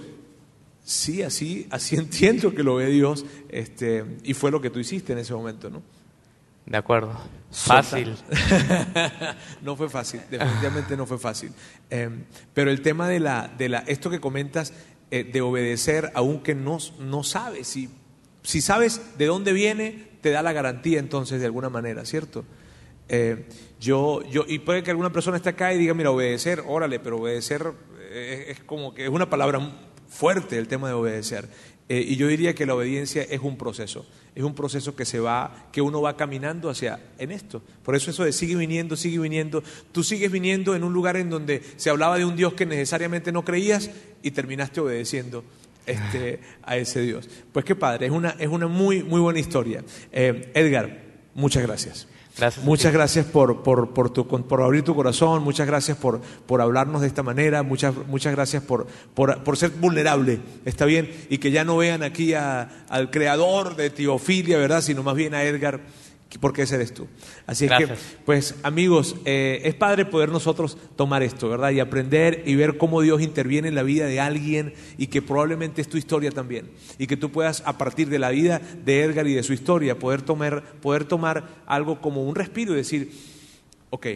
[0.83, 5.13] Sí, así, así entiendo que lo ve Dios, este, y fue lo que tú hiciste
[5.13, 5.81] en ese momento, ¿no?
[6.65, 7.17] De acuerdo.
[7.49, 8.17] Fácil.
[9.61, 11.53] no fue fácil, definitivamente no fue fácil.
[11.89, 12.09] Eh,
[12.53, 14.73] pero el tema de la, de la, esto que comentas,
[15.11, 17.89] eh, de obedecer, aunque no, no sabes, si,
[18.43, 22.43] si sabes de dónde viene, te da la garantía entonces de alguna manera, ¿cierto?
[23.09, 23.45] Eh,
[23.79, 27.17] yo, yo, y puede que alguna persona esté acá y diga, mira, obedecer, órale, pero
[27.17, 27.73] obedecer
[28.11, 29.59] es, es como que es una palabra
[30.07, 31.49] fuerte el tema de obedecer.
[31.87, 35.19] Eh, y yo diría que la obediencia es un proceso, es un proceso que se
[35.19, 37.61] va, que uno va caminando hacia en esto.
[37.83, 39.61] Por eso eso de sigue viniendo, sigue viniendo.
[39.91, 43.31] Tú sigues viniendo en un lugar en donde se hablaba de un Dios que necesariamente
[43.31, 43.91] no creías
[44.23, 45.43] y terminaste obedeciendo
[45.85, 47.29] este, a ese Dios.
[47.51, 49.83] Pues qué padre, es una, es una muy, muy buena historia.
[50.11, 51.03] Eh, Edgar,
[51.35, 52.07] muchas gracias.
[52.63, 56.99] Muchas gracias por, por, por, tu, por, abrir tu corazón, muchas gracias por, por hablarnos
[56.99, 61.63] de esta manera, muchas, muchas gracias por, por, ser vulnerable, está bien, y que ya
[61.63, 64.81] no vean aquí a, al creador de Teofilia, ¿verdad?
[64.81, 65.79] Sino más bien a Edgar
[66.39, 67.07] porque ese eres tú.
[67.47, 67.88] Así es que,
[68.26, 71.71] pues amigos, eh, es padre poder nosotros tomar esto, ¿verdad?
[71.71, 75.82] Y aprender y ver cómo Dios interviene en la vida de alguien y que probablemente
[75.82, 76.71] es tu historia también.
[76.97, 79.97] Y que tú puedas, a partir de la vida de Edgar y de su historia,
[79.97, 83.11] poder tomar, poder tomar algo como un respiro y decir,
[83.89, 84.07] ok,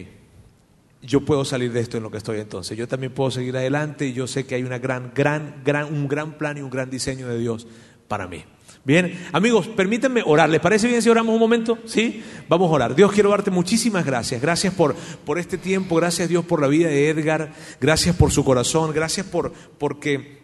[1.02, 2.76] yo puedo salir de esto en lo que estoy entonces.
[2.76, 6.08] Yo también puedo seguir adelante y yo sé que hay una gran, gran, gran, un
[6.08, 7.66] gran plan y un gran diseño de Dios
[8.08, 8.44] para mí.
[8.82, 10.48] Bien, amigos, permítanme orar.
[10.48, 11.78] ¿Les parece bien si oramos un momento?
[11.84, 12.22] ¿Sí?
[12.48, 12.94] Vamos a orar.
[12.94, 14.40] Dios, quiero darte muchísimas gracias.
[14.40, 14.94] Gracias por,
[15.26, 15.96] por este tiempo.
[15.96, 17.52] Gracias, Dios, por la vida de Edgar.
[17.78, 18.92] Gracias por su corazón.
[18.94, 20.40] Gracias por porque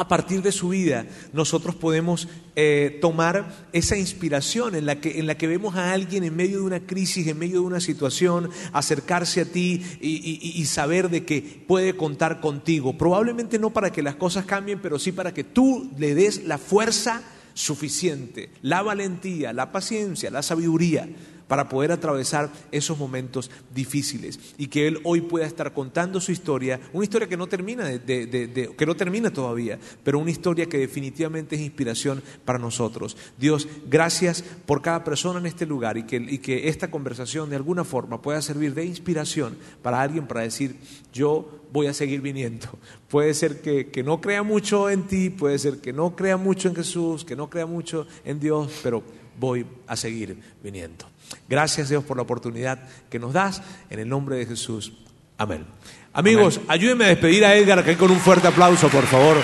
[0.00, 5.26] a partir de su vida nosotros podemos eh, tomar esa inspiración en la, que, en
[5.26, 8.48] la que vemos a alguien en medio de una crisis, en medio de una situación,
[8.72, 12.98] acercarse a ti y, saber de que puede contar contigo.
[12.98, 16.58] Probablemente no para que las cosas cambien, pero sí para que tú le des la
[16.58, 17.22] fuerza
[17.54, 21.08] suficiente, la valentía, la paciencia, la sabiduría
[21.50, 26.78] para poder atravesar esos momentos difíciles y que él hoy pueda estar contando su historia,
[26.92, 31.62] una historia que no termina que no termina todavía, pero una historia que definitivamente es
[31.62, 33.16] inspiración para nosotros.
[33.36, 38.22] Dios, gracias por cada persona en este lugar y que, esta conversación de alguna forma
[38.22, 40.76] pueda servir de inspiración para alguien para decir,
[41.12, 42.68] yo voy a seguir viniendo.
[43.08, 46.76] Puede ser que no crea mucho en ti, puede ser que no crea mucho en
[46.76, 49.02] Jesús, que no crea mucho en Dios, pero
[49.40, 51.06] voy a seguir viniendo.
[51.48, 52.78] Gracias Dios por la oportunidad
[53.08, 53.62] que nos das.
[53.88, 54.92] En el nombre de Jesús.
[55.38, 55.64] Amén.
[56.12, 56.70] Amigos, Amén.
[56.70, 59.38] ayúdenme a despedir a Edgar aquí con un fuerte aplauso, por favor.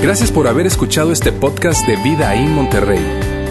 [0.00, 3.04] Gracias por haber escuchado este podcast de Vida en Monterrey.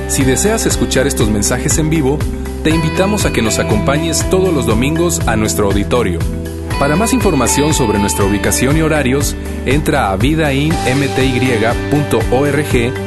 [0.08, 2.18] Si deseas escuchar estos mensajes en vivo,
[2.64, 6.20] te invitamos a que nos acompañes todos los domingos a nuestro auditorio.
[6.80, 9.36] Para más información sobre nuestra ubicación y horarios,
[9.66, 13.07] entra a vidainmty.org